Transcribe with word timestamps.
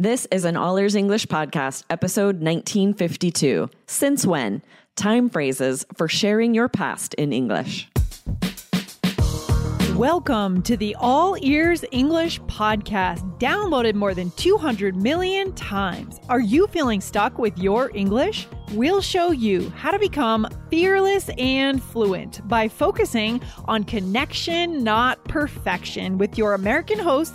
This 0.00 0.26
is 0.30 0.46
an 0.46 0.56
All 0.56 0.78
Ears 0.78 0.94
English 0.94 1.26
podcast, 1.26 1.84
episode 1.90 2.36
1952. 2.36 3.68
Since 3.86 4.24
when? 4.24 4.62
Time 4.96 5.28
phrases 5.28 5.84
for 5.94 6.08
sharing 6.08 6.54
your 6.54 6.70
past 6.70 7.12
in 7.16 7.34
English. 7.34 7.86
Welcome 9.94 10.62
to 10.62 10.78
the 10.78 10.96
All 10.98 11.36
Ears 11.42 11.84
English 11.90 12.40
podcast, 12.44 13.38
downloaded 13.38 13.94
more 13.94 14.14
than 14.14 14.30
200 14.38 14.96
million 14.96 15.52
times. 15.52 16.18
Are 16.30 16.40
you 16.40 16.66
feeling 16.68 17.02
stuck 17.02 17.38
with 17.38 17.58
your 17.58 17.94
English? 17.94 18.48
We'll 18.72 19.02
show 19.02 19.32
you 19.32 19.68
how 19.76 19.90
to 19.90 19.98
become 19.98 20.48
fearless 20.70 21.28
and 21.36 21.82
fluent 21.82 22.40
by 22.48 22.68
focusing 22.68 23.42
on 23.66 23.84
connection, 23.84 24.82
not 24.82 25.22
perfection, 25.24 26.16
with 26.16 26.38
your 26.38 26.54
American 26.54 26.98
host, 26.98 27.34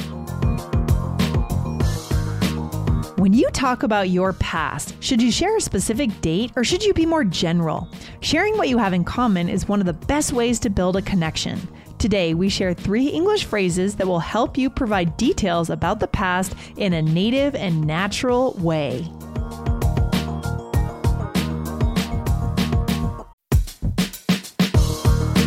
When 3.21 3.33
you 3.33 3.51
talk 3.51 3.83
about 3.83 4.09
your 4.09 4.33
past, 4.33 4.95
should 4.99 5.21
you 5.21 5.31
share 5.31 5.55
a 5.55 5.61
specific 5.61 6.09
date 6.21 6.53
or 6.55 6.63
should 6.63 6.83
you 6.83 6.91
be 6.91 7.05
more 7.05 7.23
general? 7.23 7.87
Sharing 8.21 8.57
what 8.57 8.67
you 8.67 8.79
have 8.79 8.93
in 8.93 9.03
common 9.03 9.47
is 9.47 9.67
one 9.67 9.79
of 9.79 9.85
the 9.85 9.93
best 9.93 10.33
ways 10.33 10.57
to 10.61 10.71
build 10.71 10.95
a 10.95 11.03
connection. 11.03 11.59
Today, 11.99 12.33
we 12.33 12.49
share 12.49 12.73
three 12.73 13.09
English 13.09 13.45
phrases 13.45 13.95
that 13.97 14.07
will 14.07 14.17
help 14.19 14.57
you 14.57 14.71
provide 14.71 15.17
details 15.17 15.69
about 15.69 15.99
the 15.99 16.07
past 16.07 16.55
in 16.77 16.93
a 16.93 17.01
native 17.03 17.53
and 17.53 17.85
natural 17.85 18.53
way. 18.53 19.07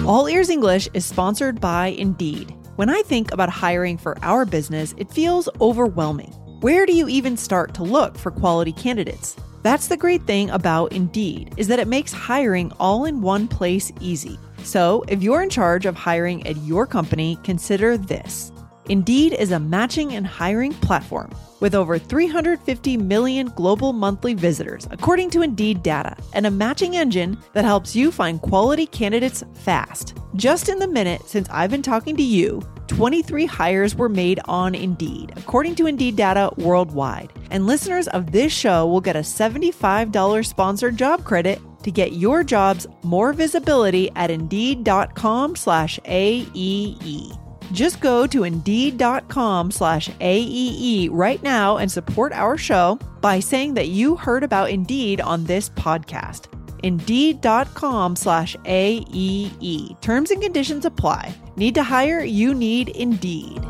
All 0.07 0.29
Ears 0.29 0.49
English 0.49 0.89
is 0.95 1.05
sponsored 1.05 1.61
by 1.61 1.89
Indeed. 1.89 2.55
When 2.77 2.89
I 2.89 3.03
think 3.03 3.33
about 3.33 3.49
hiring 3.49 3.99
for 3.99 4.17
our 4.23 4.45
business, 4.45 4.95
it 4.97 5.11
feels 5.11 5.49
overwhelming. 5.61 6.33
Where 6.61 6.87
do 6.87 6.93
you 6.93 7.09
even 7.09 7.37
start 7.37 7.75
to 7.75 7.83
look 7.83 8.17
for 8.17 8.31
quality 8.31 8.73
candidates? 8.73 9.37
That's 9.63 9.89
the 9.89 9.97
great 9.97 10.23
thing 10.23 10.51
about 10.51 10.93
Indeed 10.93 11.53
is 11.57 11.69
that 11.69 11.79
it 11.79 11.89
makes 11.89 12.13
hiring 12.13 12.73
all 12.79 13.05
in 13.07 13.21
one 13.23 13.49
place 13.49 13.93
easy. 14.01 14.39
So, 14.63 15.05
if 15.09 15.23
you're 15.23 15.43
in 15.43 15.51
charge 15.51 15.85
of 15.85 15.95
hiring 15.97 16.47
at 16.47 16.57
your 16.59 16.87
company, 16.87 17.39
consider 17.43 17.99
this. 17.99 18.53
Indeed 18.91 19.33
is 19.33 19.51
a 19.51 19.59
matching 19.59 20.13
and 20.15 20.27
hiring 20.27 20.73
platform 20.75 21.35
with 21.61 21.75
over 21.75 21.99
350 21.99 22.97
million 22.99 23.47
global 23.57 23.95
monthly 23.95 24.35
visitors, 24.35 24.87
according 24.91 25.31
to 25.31 25.43
Indeed 25.43 25.83
data, 25.83 26.17
and 26.35 26.47
a 26.47 26.51
matching 26.51 26.97
engine 26.97 27.39
that 27.55 27.65
helps 27.65 27.97
you 27.97 28.13
find 28.13 28.43
quality 28.43 28.87
candidates 28.87 29.43
fast. 29.55 30.19
Just 30.37 30.69
in 30.69 30.79
the 30.79 30.87
minute 30.87 31.23
since 31.27 31.49
I've 31.51 31.71
been 31.71 31.81
talking 31.81 32.17
to 32.17 32.23
you, 32.23 32.61
23 32.89 33.47
hires 33.47 33.95
were 33.95 34.11
made 34.11 34.41
on 34.45 34.75
Indeed, 34.75 35.33
according 35.37 35.77
to 35.77 35.87
Indeed 35.87 36.17
data 36.17 36.51
worldwide. 36.59 37.33
And 37.51 37.67
listeners 37.67 38.09
of 38.09 38.33
this 38.33 38.53
show 38.53 38.87
will 38.87 39.01
get 39.01 39.17
a 39.17 39.21
$75 39.21 40.45
sponsored 40.45 40.99
job 40.99 41.25
credit 41.25 41.59
to 41.85 41.91
get 41.91 42.13
your 42.13 42.45
jobs 42.45 42.87
more 43.03 43.33
visibility 43.33 44.11
at 44.17 44.31
Indeed.com 44.31 45.57
slash 45.57 45.99
AEE. 46.05 47.44
Just 47.73 48.01
go 48.01 48.27
to 48.27 48.45
Indeed.com 48.45 49.71
slash 49.71 50.11
AEE 50.21 51.09
right 51.11 51.43
now 51.43 51.79
and 51.79 51.91
support 51.91 52.33
our 52.33 52.57
show 52.57 52.99
by 53.21 53.41
saying 53.41 53.75
that 53.75 53.89
you 53.89 54.17
heard 54.17 54.45
about 54.45 54.71
Indeed 54.71 55.21
on 55.21 55.45
this 55.45 55.71
podcast. 55.71 56.47
Indeed.com 56.85 58.17
slash 58.17 58.57
AEE. 58.65 60.01
Terms 60.03 60.31
and 60.31 60.43
conditions 60.43 60.85
apply. 60.85 61.35
Need 61.57 61.75
to 61.77 61.83
hire? 61.83 62.23
You 62.23 62.55
need 62.55 62.91
Indeed. 62.91 63.65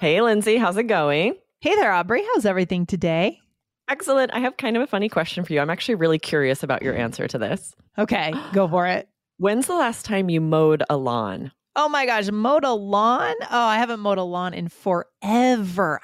Hey, 0.00 0.20
Lindsay, 0.20 0.56
how's 0.58 0.76
it 0.76 0.84
going? 0.84 1.34
Hey 1.60 1.74
there, 1.76 1.92
Aubrey. 1.92 2.22
How's 2.34 2.44
everything 2.44 2.84
today? 2.84 3.40
Excellent. 3.88 4.32
I 4.34 4.38
have 4.40 4.56
kind 4.56 4.76
of 4.76 4.82
a 4.82 4.86
funny 4.86 5.08
question 5.08 5.44
for 5.44 5.52
you. 5.52 5.60
I'm 5.60 5.70
actually 5.70 5.96
really 5.96 6.18
curious 6.18 6.62
about 6.62 6.82
your 6.82 6.96
answer 6.96 7.28
to 7.28 7.38
this. 7.38 7.74
Okay, 7.98 8.32
go 8.52 8.66
for 8.66 8.86
it. 8.86 9.08
When's 9.38 9.66
the 9.66 9.74
last 9.74 10.04
time 10.04 10.30
you 10.30 10.40
mowed 10.40 10.82
a 10.88 10.96
lawn? 10.96 11.52
Oh 11.76 11.88
my 11.88 12.06
gosh, 12.06 12.30
mowed 12.30 12.64
a 12.64 12.72
lawn? 12.72 13.34
Oh, 13.42 13.66
I 13.66 13.78
haven't 13.78 14.00
mowed 14.00 14.18
a 14.18 14.22
lawn 14.22 14.54
in 14.54 14.68
forever. 14.68 15.08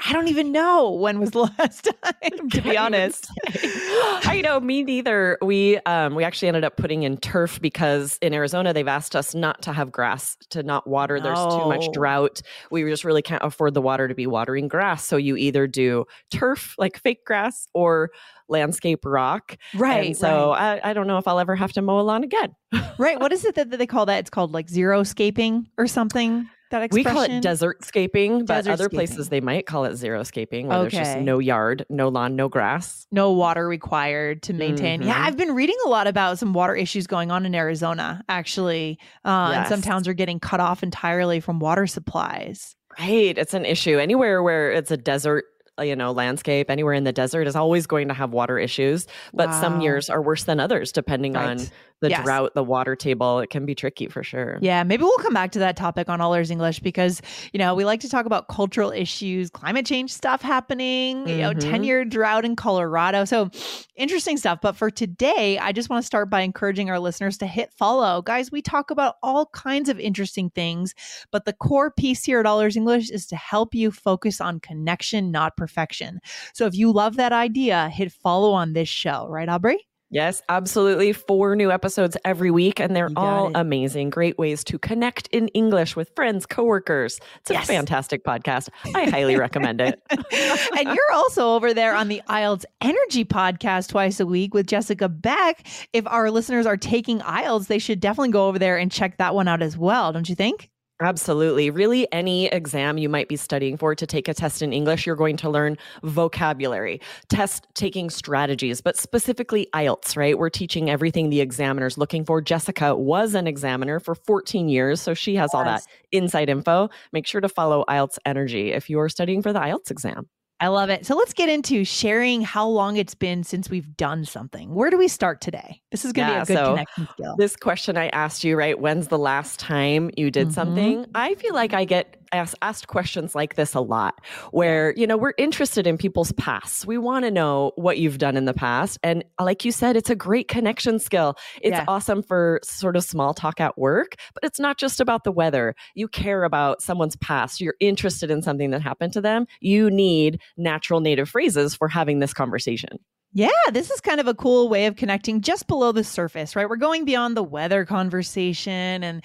I 0.08 0.12
don't 0.14 0.28
even 0.28 0.50
know 0.50 0.90
when 0.92 1.20
was 1.20 1.32
the 1.32 1.40
last 1.58 1.84
time, 2.02 2.48
to 2.50 2.62
be 2.62 2.76
honest. 2.76 3.28
I 3.54 4.40
know, 4.42 4.58
me 4.60 4.82
neither. 4.82 5.36
We 5.42 5.76
um 5.80 6.14
we 6.14 6.24
actually 6.24 6.48
ended 6.48 6.64
up 6.64 6.76
putting 6.76 7.02
in 7.02 7.18
turf 7.18 7.60
because 7.60 8.18
in 8.22 8.32
Arizona 8.32 8.72
they've 8.72 8.88
asked 8.88 9.14
us 9.14 9.34
not 9.34 9.60
to 9.62 9.72
have 9.72 9.92
grass, 9.92 10.36
to 10.50 10.62
not 10.62 10.86
water. 10.86 11.20
There's 11.20 11.38
too 11.38 11.66
much 11.66 11.86
drought. 11.92 12.40
We 12.70 12.82
just 12.84 13.04
really 13.04 13.22
can't 13.22 13.42
afford 13.44 13.74
the 13.74 13.82
water 13.82 14.08
to 14.08 14.14
be 14.14 14.26
watering 14.26 14.68
grass. 14.68 15.04
So 15.04 15.18
you 15.18 15.36
either 15.36 15.66
do 15.66 16.06
turf, 16.30 16.74
like 16.78 16.98
fake 16.98 17.24
grass, 17.26 17.68
or 17.74 18.10
landscape 18.48 19.04
rock. 19.04 19.56
Right. 19.74 20.06
And 20.06 20.16
so 20.16 20.52
I, 20.52 20.80
I 20.82 20.92
don't 20.92 21.06
know 21.06 21.18
if 21.18 21.28
I'll 21.28 21.38
ever 21.38 21.56
have 21.56 21.72
to 21.74 21.82
mow 21.82 22.00
a 22.00 22.02
lawn 22.02 22.24
again. 22.24 22.54
right. 22.72 22.98
right. 22.98 23.20
What 23.20 23.32
is 23.32 23.44
it 23.44 23.54
that, 23.56 23.70
that 23.70 23.76
they 23.76 23.86
call 23.86 24.06
that? 24.06 24.18
It's 24.18 24.30
called 24.30 24.52
like 24.52 24.66
xeriscaping 24.68 25.66
or 25.78 25.86
something. 25.86 26.48
That 26.70 26.90
We 26.92 27.02
call 27.02 27.22
it 27.22 27.42
desert 27.42 27.84
scaping, 27.84 28.44
but 28.44 28.54
Desert 28.58 28.70
other 28.72 28.84
scaping. 28.84 28.96
places 28.98 29.28
they 29.28 29.40
might 29.40 29.66
call 29.66 29.84
it 29.86 29.92
xeriscaping, 29.94 30.66
where 30.66 30.80
there's 30.82 30.92
just 30.92 31.18
no 31.18 31.40
yard, 31.40 31.84
no 31.90 32.08
lawn, 32.08 32.36
no 32.36 32.48
grass. 32.48 33.06
no 33.10 33.32
water 33.32 33.66
required 33.68 34.42
to 34.44 34.52
maintain. 34.52 35.02
Yeah, 35.02 35.16
Mhm. 35.16 35.26
I've 35.26 35.36
been 35.36 35.54
reading 35.56 35.76
a 35.84 35.88
lot 35.88 36.06
about 36.06 36.38
some 36.38 36.52
water 36.52 36.76
issues 36.76 37.08
going 37.08 37.32
on 37.32 37.44
in 37.44 37.54
Arizona, 37.56 38.22
actually. 38.28 38.98
Uh, 39.24 39.52
And 39.56 39.66
some 39.68 39.82
towns 39.82 40.06
are 40.06 40.12
getting 40.14 40.38
cut 40.38 40.60
off 40.60 40.82
entirely 40.84 41.40
from 41.40 41.58
water 41.58 41.86
supplies. 41.88 42.76
Right. 42.98 43.36
It's 43.36 43.54
an 43.54 43.64
issue. 43.64 43.98
Anywhere 43.98 44.42
where 44.42 44.70
it's 44.70 44.90
a 44.92 44.96
desert, 44.96 45.44
you 45.82 45.96
know, 45.96 46.12
landscape, 46.12 46.70
anywhere 46.70 46.94
in 46.94 47.04
the 47.04 47.12
desert 47.12 47.46
is 47.46 47.56
always 47.56 47.86
going 47.86 48.08
to 48.08 48.14
have 48.14 48.32
water 48.32 48.58
issues. 48.58 49.06
But 49.32 49.52
some 49.52 49.80
years 49.80 50.10
are 50.10 50.22
worse 50.22 50.44
than 50.44 50.60
others, 50.60 50.92
depending 50.92 51.36
on 51.36 51.58
the 52.00 52.08
Yes. 52.08 52.24
drought, 52.24 52.54
the 52.54 52.64
water 52.64 52.96
table. 52.96 53.40
It 53.40 53.50
can 53.50 53.66
be 53.66 53.74
tricky 53.74 54.08
for 54.08 54.22
sure. 54.22 54.58
Yeah, 54.62 54.82
maybe 54.84 55.02
we'll 55.02 55.18
come 55.18 55.34
back 55.34 55.52
to 55.52 55.58
that 55.58 55.76
topic 55.76 56.08
on 56.08 56.18
All 56.22 56.34
Ears 56.34 56.50
English 56.50 56.80
because, 56.80 57.20
you 57.52 57.58
know, 57.58 57.74
we 57.74 57.84
like 57.84 58.00
to 58.00 58.08
talk 58.08 58.24
about 58.24 58.48
cultural 58.48 58.90
issues, 58.90 59.50
climate 59.50 59.84
change 59.84 60.10
stuff 60.10 60.40
happening, 60.40 61.28
you 61.28 61.36
know, 61.36 61.52
Mhm. 61.52 61.60
10 61.60 61.84
year 61.84 62.06
drought 62.06 62.46
in 62.46 62.56
Colorado. 62.56 63.26
So 63.26 63.50
interesting 63.96 64.38
stuff. 64.38 64.60
But 64.62 64.76
for 64.76 64.88
today, 64.88 65.58
I 65.58 65.72
just 65.72 65.90
want 65.90 66.02
to 66.02 66.06
start 66.06 66.30
by 66.30 66.40
encouraging 66.40 66.88
our 66.88 66.98
listeners 66.98 67.36
to 67.36 67.46
hit 67.46 67.70
follow. 67.74 68.22
Guys, 68.22 68.50
we 68.50 68.62
talk 68.62 68.90
about 68.90 69.16
all 69.22 69.50
kinds 69.52 69.90
of 69.90 70.00
interesting 70.00 70.48
things, 70.48 70.94
but 71.30 71.44
the 71.44 71.52
core 71.52 71.90
piece 71.90 72.24
here 72.24 72.40
at 72.40 72.46
All 72.46 72.60
Ears 72.62 72.78
English 72.78 73.10
is 73.10 73.26
to 73.26 73.36
help 73.36 73.74
you 73.74 73.90
focus 73.90 74.40
on 74.40 74.58
connection, 74.58 75.30
not 75.30 75.54
perfection. 75.70 76.20
So 76.52 76.66
if 76.66 76.74
you 76.74 76.92
love 76.92 77.16
that 77.16 77.32
idea, 77.32 77.88
hit 77.88 78.12
follow 78.12 78.52
on 78.52 78.72
this 78.72 78.88
show, 78.88 79.26
right, 79.28 79.48
Aubrey? 79.48 79.78
Yes, 80.12 80.42
absolutely. 80.48 81.12
Four 81.12 81.54
new 81.54 81.70
episodes 81.70 82.16
every 82.24 82.50
week, 82.50 82.80
and 82.80 82.96
they're 82.96 83.10
all 83.14 83.46
it. 83.46 83.52
amazing. 83.54 84.10
Great 84.10 84.36
ways 84.38 84.64
to 84.64 84.76
connect 84.76 85.28
in 85.28 85.46
English 85.48 85.94
with 85.94 86.10
friends, 86.16 86.46
coworkers. 86.46 87.20
It's 87.42 87.50
a 87.50 87.54
Yes. 87.54 87.68
fantastic 87.68 88.24
podcast. 88.24 88.70
I 88.92 89.08
highly 89.08 89.36
recommend 89.36 89.80
it. 89.80 90.02
and 90.10 90.88
you're 90.92 91.12
also 91.14 91.54
over 91.54 91.72
there 91.72 91.94
on 91.94 92.08
the 92.08 92.22
IELTS 92.28 92.64
Energy 92.80 93.24
podcast 93.24 93.90
twice 93.90 94.18
a 94.18 94.26
week 94.26 94.52
with 94.52 94.66
Jessica 94.66 95.08
Beck. 95.08 95.64
If 95.92 96.04
our 96.08 96.32
listeners 96.32 96.66
are 96.66 96.76
taking 96.76 97.20
IELTS, 97.20 97.68
they 97.68 97.78
should 97.78 98.00
definitely 98.00 98.32
go 98.32 98.48
over 98.48 98.58
there 98.58 98.78
and 98.78 98.90
check 98.90 99.18
that 99.18 99.36
one 99.36 99.46
out 99.46 99.62
as 99.62 99.78
well, 99.78 100.12
don't 100.12 100.28
you 100.28 100.34
think? 100.34 100.70
Absolutely. 101.02 101.70
Really, 101.70 102.06
any 102.12 102.46
exam 102.48 102.98
you 102.98 103.08
might 103.08 103.26
be 103.26 103.36
studying 103.36 103.78
for 103.78 103.94
to 103.94 104.06
take 104.06 104.28
a 104.28 104.34
test 104.34 104.60
in 104.60 104.70
English, 104.72 105.06
you're 105.06 105.16
going 105.16 105.38
to 105.38 105.48
learn 105.48 105.78
vocabulary, 106.02 107.00
test 107.30 107.66
taking 107.72 108.10
strategies, 108.10 108.82
but 108.82 108.98
specifically 108.98 109.66
IELTS, 109.74 110.14
right? 110.14 110.38
We're 110.38 110.50
teaching 110.50 110.90
everything 110.90 111.30
the 111.30 111.40
examiner's 111.40 111.96
looking 111.96 112.26
for. 112.26 112.42
Jessica 112.42 112.94
was 112.94 113.34
an 113.34 113.46
examiner 113.46 113.98
for 113.98 114.14
14 114.14 114.68
years, 114.68 115.00
so 115.00 115.14
she 115.14 115.36
has 115.36 115.54
all 115.54 115.64
that 115.64 115.84
inside 116.12 116.50
info. 116.50 116.90
Make 117.12 117.26
sure 117.26 117.40
to 117.40 117.48
follow 117.48 117.84
IELTS 117.88 118.18
Energy 118.26 118.72
if 118.72 118.90
you 118.90 119.00
are 119.00 119.08
studying 119.08 119.40
for 119.40 119.54
the 119.54 119.60
IELTS 119.60 119.90
exam. 119.90 120.28
I 120.62 120.68
love 120.68 120.90
it. 120.90 121.06
So 121.06 121.16
let's 121.16 121.32
get 121.32 121.48
into 121.48 121.84
sharing 121.84 122.42
how 122.42 122.68
long 122.68 122.98
it's 122.98 123.14
been 123.14 123.44
since 123.44 123.70
we've 123.70 123.96
done 123.96 124.26
something. 124.26 124.74
Where 124.74 124.90
do 124.90 124.98
we 124.98 125.08
start 125.08 125.40
today? 125.40 125.80
This 125.90 126.04
is 126.04 126.12
going 126.12 126.26
to 126.26 126.32
Yeah, 126.32 126.38
be 126.44 126.52
a 126.52 126.56
good 126.56 126.64
so 126.64 126.66
connection 126.66 127.08
skill. 127.12 127.34
This 127.38 127.56
question 127.56 127.96
I 127.96 128.08
asked 128.08 128.44
you, 128.44 128.56
right? 128.56 128.78
When's 128.78 129.08
the 129.08 129.18
last 129.18 129.58
time 129.58 130.10
you 130.18 130.30
did 130.30 130.48
Mhm. 130.48 130.52
something? 130.52 131.06
I 131.14 131.34
feel 131.36 131.54
like 131.54 131.72
I 131.72 131.86
get 131.86 132.19
asked, 132.32 132.54
asked 132.62 132.86
questions 132.88 133.34
like 133.34 133.54
this 133.56 133.74
a 133.74 133.80
lot 133.80 134.20
where, 134.52 134.94
you 134.96 135.06
know, 135.06 135.16
we're 135.16 135.34
interested 135.38 135.86
in 135.86 135.98
people's 135.98 136.32
pasts. 136.32 136.86
We 136.86 136.98
want 136.98 137.24
to 137.24 137.30
know 137.30 137.72
what 137.76 137.98
you've 137.98 138.18
done 138.18 138.36
in 138.36 138.44
the 138.44 138.54
past. 138.54 138.98
And 139.02 139.24
like 139.40 139.64
you 139.64 139.72
said, 139.72 139.96
it's 139.96 140.10
a 140.10 140.14
great 140.16 140.48
connection 140.48 140.98
skill. 140.98 141.36
It's 141.62 141.76
Yeah. 141.76 141.84
awesome 141.88 142.22
for 142.22 142.60
sort 142.62 142.96
of 142.96 143.04
small 143.04 143.34
talk 143.34 143.60
at 143.60 143.76
work, 143.78 144.16
but 144.34 144.44
it's 144.44 144.60
not 144.60 144.78
just 144.78 145.00
about 145.00 145.24
the 145.24 145.32
weather. 145.32 145.74
You 145.94 146.08
care 146.08 146.44
about 146.44 146.82
someone's 146.82 147.16
past. 147.16 147.60
You're 147.60 147.74
interested 147.80 148.30
in 148.30 148.42
something 148.42 148.70
that 148.70 148.82
happened 148.82 149.12
to 149.14 149.20
them. 149.20 149.46
You 149.60 149.90
need 149.90 150.40
natural 150.56 151.00
native 151.00 151.28
phrases 151.28 151.74
for 151.74 151.88
having 151.88 152.18
this 152.20 152.32
conversation. 152.34 152.98
Yeah, 153.32 153.48
this 153.72 153.90
is 153.90 154.00
kind 154.00 154.18
of 154.20 154.26
a 154.26 154.34
cool 154.34 154.68
way 154.68 154.86
of 154.86 154.96
connecting 154.96 155.40
just 155.40 155.68
below 155.68 155.92
the 155.92 156.02
surface, 156.02 156.56
right? 156.56 156.68
We're 156.68 156.76
going 156.76 157.04
beyond 157.04 157.36
the 157.36 157.44
weather 157.44 157.84
conversation 157.84 159.04
and 159.04 159.22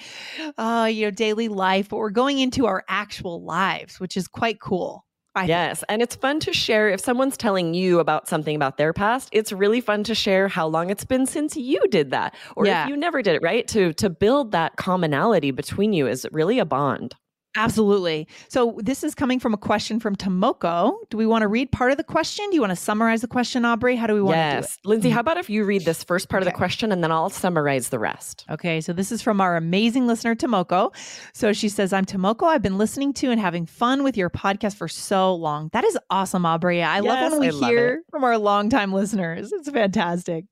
uh, 0.58 0.88
you 0.92 1.06
know, 1.06 1.12
daily 1.12 1.48
life, 1.48 1.90
but 1.90 1.98
we're 1.98 2.12
going 2.12 2.38
into 2.40 2.68
our 2.68 2.84
actual 2.88 3.44
lives, 3.44 4.00
which 4.00 4.16
is 4.16 4.28
quite 4.28 4.60
cool. 4.60 5.06
I 5.38 5.42
think. 5.42 5.50
Yes. 5.50 5.84
And 5.90 6.02
it's 6.02 6.16
fun 6.16 6.40
to 6.42 6.54
share 6.54 6.88
if 6.90 7.02
someone's 7.02 7.36
telling 7.36 7.74
you 7.74 8.00
about 8.00 8.30
something 8.30 8.56
about 8.56 8.78
their 8.78 8.94
past, 8.94 9.28
it's 9.34 9.52
really 9.52 9.82
fun 9.82 10.06
to 10.06 10.16
share 10.16 10.48
how 10.48 10.66
long 10.66 10.90
it's 10.90 11.04
been 11.04 11.26
since 11.26 11.58
you 11.58 11.82
did 11.90 12.12
that. 12.12 12.34
Or 12.56 12.66
Yeah. 12.66 12.84
if 12.84 12.90
you 12.90 12.96
never 12.96 13.22
did 13.22 13.36
it, 13.36 13.42
right? 13.42 13.68
To 13.70 13.92
to 13.94 14.10
build 14.10 14.54
that 14.54 14.78
commonality 14.78 15.52
between 15.52 15.92
you 15.92 16.08
is 16.08 16.26
really 16.32 16.58
a 16.60 16.64
bond. 16.66 17.16
Absolutely. 17.56 18.28
So 18.50 18.78
this 18.82 19.04
is 19.04 19.16
coming 19.16 19.40
from 19.40 19.54
a 19.54 19.58
question 19.58 20.00
from 20.00 20.16
Tomoko. 20.16 20.96
Do 21.10 21.18
we 21.18 21.26
want 21.26 21.44
to 21.44 21.48
read 21.48 21.72
part 21.72 21.92
of 21.92 21.98
the 21.98 22.04
question? 22.04 22.46
Do 22.50 22.56
you 22.56 22.62
want 22.62 22.72
to 22.72 22.76
summarize 22.76 23.22
the 23.22 23.28
question, 23.28 23.64
Aubrey? 23.64 23.96
How 23.96 24.08
do 24.08 24.14
we 24.14 24.22
want 24.22 24.36
to 24.36 24.42
do 24.42 24.58
it? 24.58 24.62
Yes. 24.62 24.78
Lindsay, 24.84 25.10
how 25.10 25.22
about 25.22 25.38
if 25.38 25.50
you 25.50 25.64
read 25.64 25.86
this 25.86 26.04
first 26.04 26.30
part 26.30 26.44
of 26.44 26.46
the 26.46 26.52
question 26.52 26.92
and 26.92 27.04
then 27.04 27.12
I'll 27.12 27.30
summarize 27.30 27.90
the 27.90 28.00
rest? 28.00 28.46
Okay, 28.50 28.82
so 28.82 28.94
this 28.94 29.12
is 29.12 29.22
from 29.22 29.40
our 29.40 29.56
amazing 29.56 30.08
listener, 30.08 30.36
Tomoko. 30.36 30.94
So 31.34 31.54
she 31.54 31.70
says, 31.70 31.94
I'm 31.94 32.06
Tomoko. 32.06 32.44
I've 32.44 32.62
been 32.62 32.78
listening 32.78 33.14
to 33.14 33.32
and 33.32 33.40
having 33.40 33.66
fun 33.66 34.04
with 34.04 34.18
your 34.18 34.30
podcast 34.30 34.76
for 34.76 34.88
so 34.88 35.34
long. 35.34 35.70
That 35.72 35.86
is 35.86 35.98
awesome, 36.10 36.46
Aubrey. 36.46 36.84
I 36.84 37.00
love 37.00 37.32
when 37.32 37.40
we 37.40 37.50
I 37.50 37.70
hear 37.70 38.04
from 38.12 38.24
our 38.24 38.38
longtime 38.38 38.92
listeners. 38.94 39.52
It's 39.54 39.70
fantastic. 39.70 40.46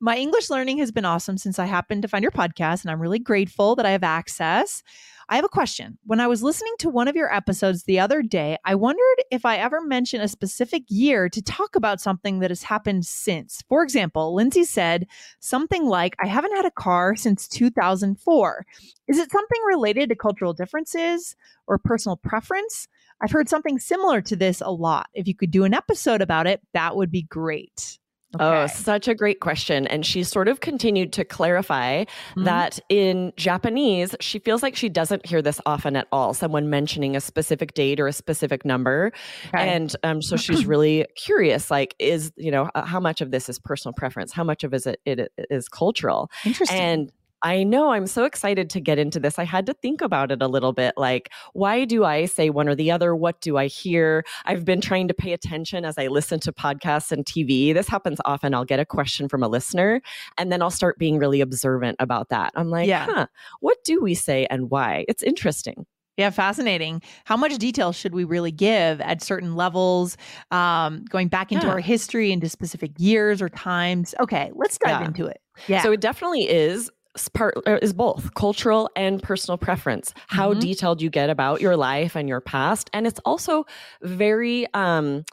My 0.00 0.16
English 0.16 0.50
learning 0.50 0.78
has 0.78 0.92
been 0.92 1.04
awesome 1.04 1.38
since 1.38 1.58
I 1.58 1.66
happened 1.66 2.02
to 2.02 2.08
find 2.08 2.22
your 2.22 2.30
podcast, 2.30 2.82
and 2.82 2.90
I'm 2.90 3.00
really 3.00 3.18
grateful 3.18 3.74
that 3.76 3.86
I 3.86 3.90
have 3.90 4.04
access. 4.04 4.82
I 5.28 5.34
have 5.34 5.44
a 5.44 5.48
question. 5.48 5.98
When 6.04 6.20
I 6.20 6.28
was 6.28 6.44
listening 6.44 6.74
to 6.78 6.88
one 6.88 7.08
of 7.08 7.16
your 7.16 7.34
episodes 7.34 7.82
the 7.82 7.98
other 7.98 8.22
day, 8.22 8.58
I 8.64 8.76
wondered 8.76 9.24
if 9.32 9.44
I 9.44 9.56
ever 9.56 9.80
mention 9.80 10.20
a 10.20 10.28
specific 10.28 10.84
year 10.88 11.28
to 11.28 11.42
talk 11.42 11.74
about 11.74 12.00
something 12.00 12.38
that 12.38 12.52
has 12.52 12.62
happened 12.62 13.04
since. 13.06 13.64
For 13.68 13.82
example, 13.82 14.36
Lindsay 14.36 14.62
said 14.62 15.08
something 15.40 15.86
like, 15.86 16.14
I 16.22 16.28
haven't 16.28 16.54
had 16.54 16.64
a 16.64 16.70
car 16.70 17.16
since 17.16 17.48
2004. 17.48 18.66
Is 19.08 19.18
it 19.18 19.32
something 19.32 19.62
related 19.66 20.10
to 20.10 20.14
cultural 20.14 20.52
differences 20.52 21.34
or 21.66 21.78
personal 21.78 22.16
preference? 22.16 22.86
I've 23.20 23.32
heard 23.32 23.48
something 23.48 23.80
similar 23.80 24.20
to 24.22 24.36
this 24.36 24.60
a 24.60 24.70
lot. 24.70 25.08
If 25.12 25.26
you 25.26 25.34
could 25.34 25.50
do 25.50 25.64
an 25.64 25.74
episode 25.74 26.22
about 26.22 26.46
it, 26.46 26.60
that 26.72 26.94
would 26.94 27.10
be 27.10 27.22
great. 27.22 27.98
Oh, 28.40 28.66
such 28.66 29.08
a 29.08 29.14
great 29.14 29.40
question. 29.40 29.86
And 29.86 30.04
she 30.04 30.22
sort 30.24 30.48
of 30.48 30.60
continued 30.60 31.12
to 31.14 31.24
clarify 31.24 32.04
Mhm. 32.36 32.44
that 32.44 32.78
in 32.88 33.32
Japanese, 33.36 34.14
she 34.20 34.38
feels 34.38 34.62
like 34.62 34.76
she 34.76 34.88
doesn't 34.88 35.26
hear 35.26 35.42
this 35.42 35.60
often 35.66 35.96
at 35.96 36.06
all. 36.12 36.34
Someone 36.34 36.68
mentioning 36.70 37.16
a 37.16 37.20
specific 37.20 37.74
date 37.74 38.00
or 38.00 38.06
a 38.06 38.12
specific 38.12 38.64
number. 38.64 39.12
Okay. 39.54 39.68
And 39.68 39.94
um, 40.02 40.22
so 40.22 40.36
she's 40.36 40.66
really 40.66 41.06
curious 41.16 41.70
like, 41.70 41.94
is, 41.98 42.32
you 42.36 42.50
know, 42.50 42.68
uh, 42.74 42.84
how 42.84 43.00
much 43.00 43.20
of 43.20 43.30
this 43.30 43.48
is 43.48 43.58
personal 43.58 43.92
preference? 43.92 44.32
How 44.32 44.44
much 44.44 44.64
of 44.64 44.74
is 44.74 44.86
it, 44.86 45.00
it 45.04 45.32
is 45.50 45.68
cultural? 45.68 46.30
Interesting. 46.44 46.78
And 46.78 47.12
I 47.42 47.62
know 47.64 47.90
I'm 47.92 48.06
so 48.06 48.24
excited 48.24 48.70
to 48.70 48.80
get 48.80 48.98
into 48.98 49.20
this. 49.20 49.38
I 49.38 49.44
had 49.44 49.66
to 49.66 49.74
think 49.74 50.00
about 50.00 50.32
it 50.32 50.42
a 50.42 50.48
little 50.48 50.72
bit. 50.72 50.94
Like, 50.96 51.30
why 51.52 51.84
do 51.84 52.04
I 52.04 52.24
say 52.26 52.50
one 52.50 52.68
or 52.68 52.74
the 52.74 52.90
other? 52.90 53.14
What 53.14 53.40
do 53.40 53.56
I 53.56 53.66
hear? 53.66 54.24
I've 54.46 54.64
been 54.64 54.80
trying 54.80 55.06
to 55.08 55.14
pay 55.14 55.32
attention 55.32 55.84
as 55.84 55.98
I 55.98 56.06
listen 56.06 56.40
to 56.40 56.52
podcasts 56.52 57.12
and 57.12 57.24
TV. 57.24 57.74
This 57.74 57.88
happens 57.88 58.18
often. 58.24 58.54
I'll 58.54 58.64
get 58.64 58.80
a 58.80 58.86
question 58.86 59.28
from 59.28 59.42
a 59.42 59.48
listener 59.48 60.00
and 60.38 60.50
then 60.50 60.62
I'll 60.62 60.70
start 60.70 60.98
being 60.98 61.18
really 61.18 61.40
observant 61.40 61.96
about 62.00 62.30
that. 62.30 62.52
I'm 62.56 62.70
like, 62.70 62.88
Yeah. 62.88 63.06
huh, 63.08 63.26
what 63.60 63.82
do 63.84 64.00
we 64.00 64.14
say 64.14 64.46
and 64.50 64.70
why? 64.70 65.04
It's 65.08 65.22
interesting. 65.22 65.86
Yeah, 66.16 66.30
fascinating. 66.30 67.02
How 67.26 67.36
much 67.36 67.58
detail 67.58 67.92
should 67.92 68.14
we 68.14 68.24
really 68.24 68.50
give 68.50 69.02
at 69.02 69.22
certain 69.22 69.54
levels? 69.54 70.16
Um, 70.50 71.04
going 71.10 71.28
back 71.28 71.52
into 71.52 71.66
Yeah. 71.66 71.72
our 71.74 71.80
history, 71.80 72.32
into 72.32 72.48
specific 72.48 72.92
years 72.96 73.42
or 73.42 73.50
times. 73.50 74.14
Okay, 74.18 74.50
let's 74.54 74.78
dive 74.78 75.02
Yeah. 75.02 75.06
into 75.06 75.26
it. 75.26 75.42
Yeah. 75.68 75.82
So 75.82 75.92
it 75.92 76.00
definitely 76.00 76.48
is 76.48 76.90
part 77.34 77.54
uh, 77.66 77.78
is 77.82 77.92
both 77.92 78.34
cultural 78.34 78.88
and 78.96 79.22
personal 79.22 79.58
preference 79.58 80.12
how 80.28 80.52
Mhm. 80.54 80.60
detailed 80.60 81.02
you 81.02 81.10
get 81.10 81.30
about 81.30 81.60
your 81.60 81.76
life 81.76 82.14
and 82.16 82.28
your 82.28 82.40
past 82.40 82.90
and 82.92 83.06
it's 83.06 83.20
also 83.24 83.64
very 84.02 84.66
um 84.74 85.24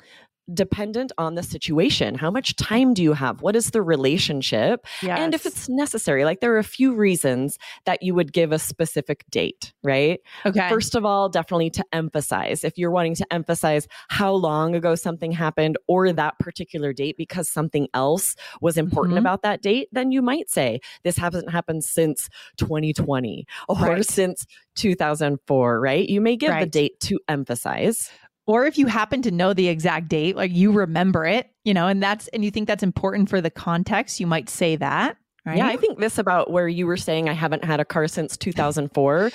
dependent 0.54 1.12
on 1.18 1.36
the 1.36 1.44
situation 1.44 2.16
how 2.16 2.30
much 2.30 2.56
time 2.58 2.94
do 2.94 3.02
you 3.02 3.14
have 3.14 3.42
what 3.42 3.56
is 3.56 3.72
the 3.72 3.82
relationship 3.82 4.86
and 5.02 5.34
if 5.34 5.46
it's 5.46 5.70
necessary 5.70 6.26
like 6.26 6.42
there 6.42 6.54
are 6.54 6.58
a 6.58 6.64
few 6.64 6.94
reasons 6.94 7.58
that 7.86 8.02
you 8.04 8.14
would 8.14 8.34
give 8.34 8.52
a 8.52 8.60
specific 8.60 9.24
date 9.32 9.74
right 9.84 10.20
okay. 10.46 10.68
First 10.70 10.96
of 10.96 11.06
all, 11.06 11.30
definitely 11.30 11.70
to 11.72 11.86
emphasize 11.94 12.64
if 12.64 12.78
you're 12.78 12.92
wanting 12.92 13.16
to 13.16 13.26
emphasize 13.34 13.88
how 14.10 14.34
long 14.34 14.76
ago 14.76 14.96
something 14.96 15.32
happened 15.32 15.78
or 15.88 16.12
that 16.12 16.38
particular 16.40 16.94
date 16.94 17.16
because 17.18 17.48
something 17.50 17.88
else 17.94 18.36
was 18.62 18.78
important 18.78 19.16
Mhm. 19.16 19.20
about 19.20 19.42
that 19.44 19.62
date, 19.62 19.88
then 19.92 20.12
you 20.12 20.22
might 20.22 20.50
say 20.50 20.80
this 21.04 21.18
hasn't 21.18 21.50
happened 21.52 21.84
since 21.84 22.30
2020 22.58 23.46
or 23.70 23.76
Right. 23.78 24.06
since 24.06 24.46
2004, 24.76 25.80
right? 25.80 26.08
You 26.10 26.20
may 26.22 26.36
give 26.36 26.58
the 26.60 26.66
date 26.66 27.00
to 27.02 27.20
emphasize. 27.30 28.10
Or 28.46 28.66
if 28.66 28.78
you 28.78 28.88
happen 28.88 29.22
to 29.24 29.32
know 29.32 29.54
the 29.54 29.68
exact 29.68 30.08
date, 30.10 30.36
like 30.36 30.52
you 30.52 30.72
remember 30.72 31.26
it, 31.26 31.50
you 31.64 31.74
know, 31.74 31.88
and 31.88 32.02
that's 32.04 32.28
and 32.30 32.44
you 32.44 32.52
think 32.52 32.68
that's 32.68 32.84
important 32.84 33.30
for 33.30 33.42
the 33.42 33.50
context, 33.50 34.20
you 34.20 34.28
might 34.28 34.50
say 34.50 34.76
that. 34.76 35.18
Right. 35.46 35.58
Yeah, 35.58 35.68
I 35.68 35.76
think 35.76 36.00
this 36.00 36.18
about 36.18 36.52
where 36.52 36.70
you 36.70 36.88
were 36.88 36.96
saying 36.96 37.28
I 37.28 37.34
haven't 37.34 37.66
had 37.66 37.82
a 37.82 37.86
car 37.86 38.08
since 38.08 38.38
2004. 38.38 39.30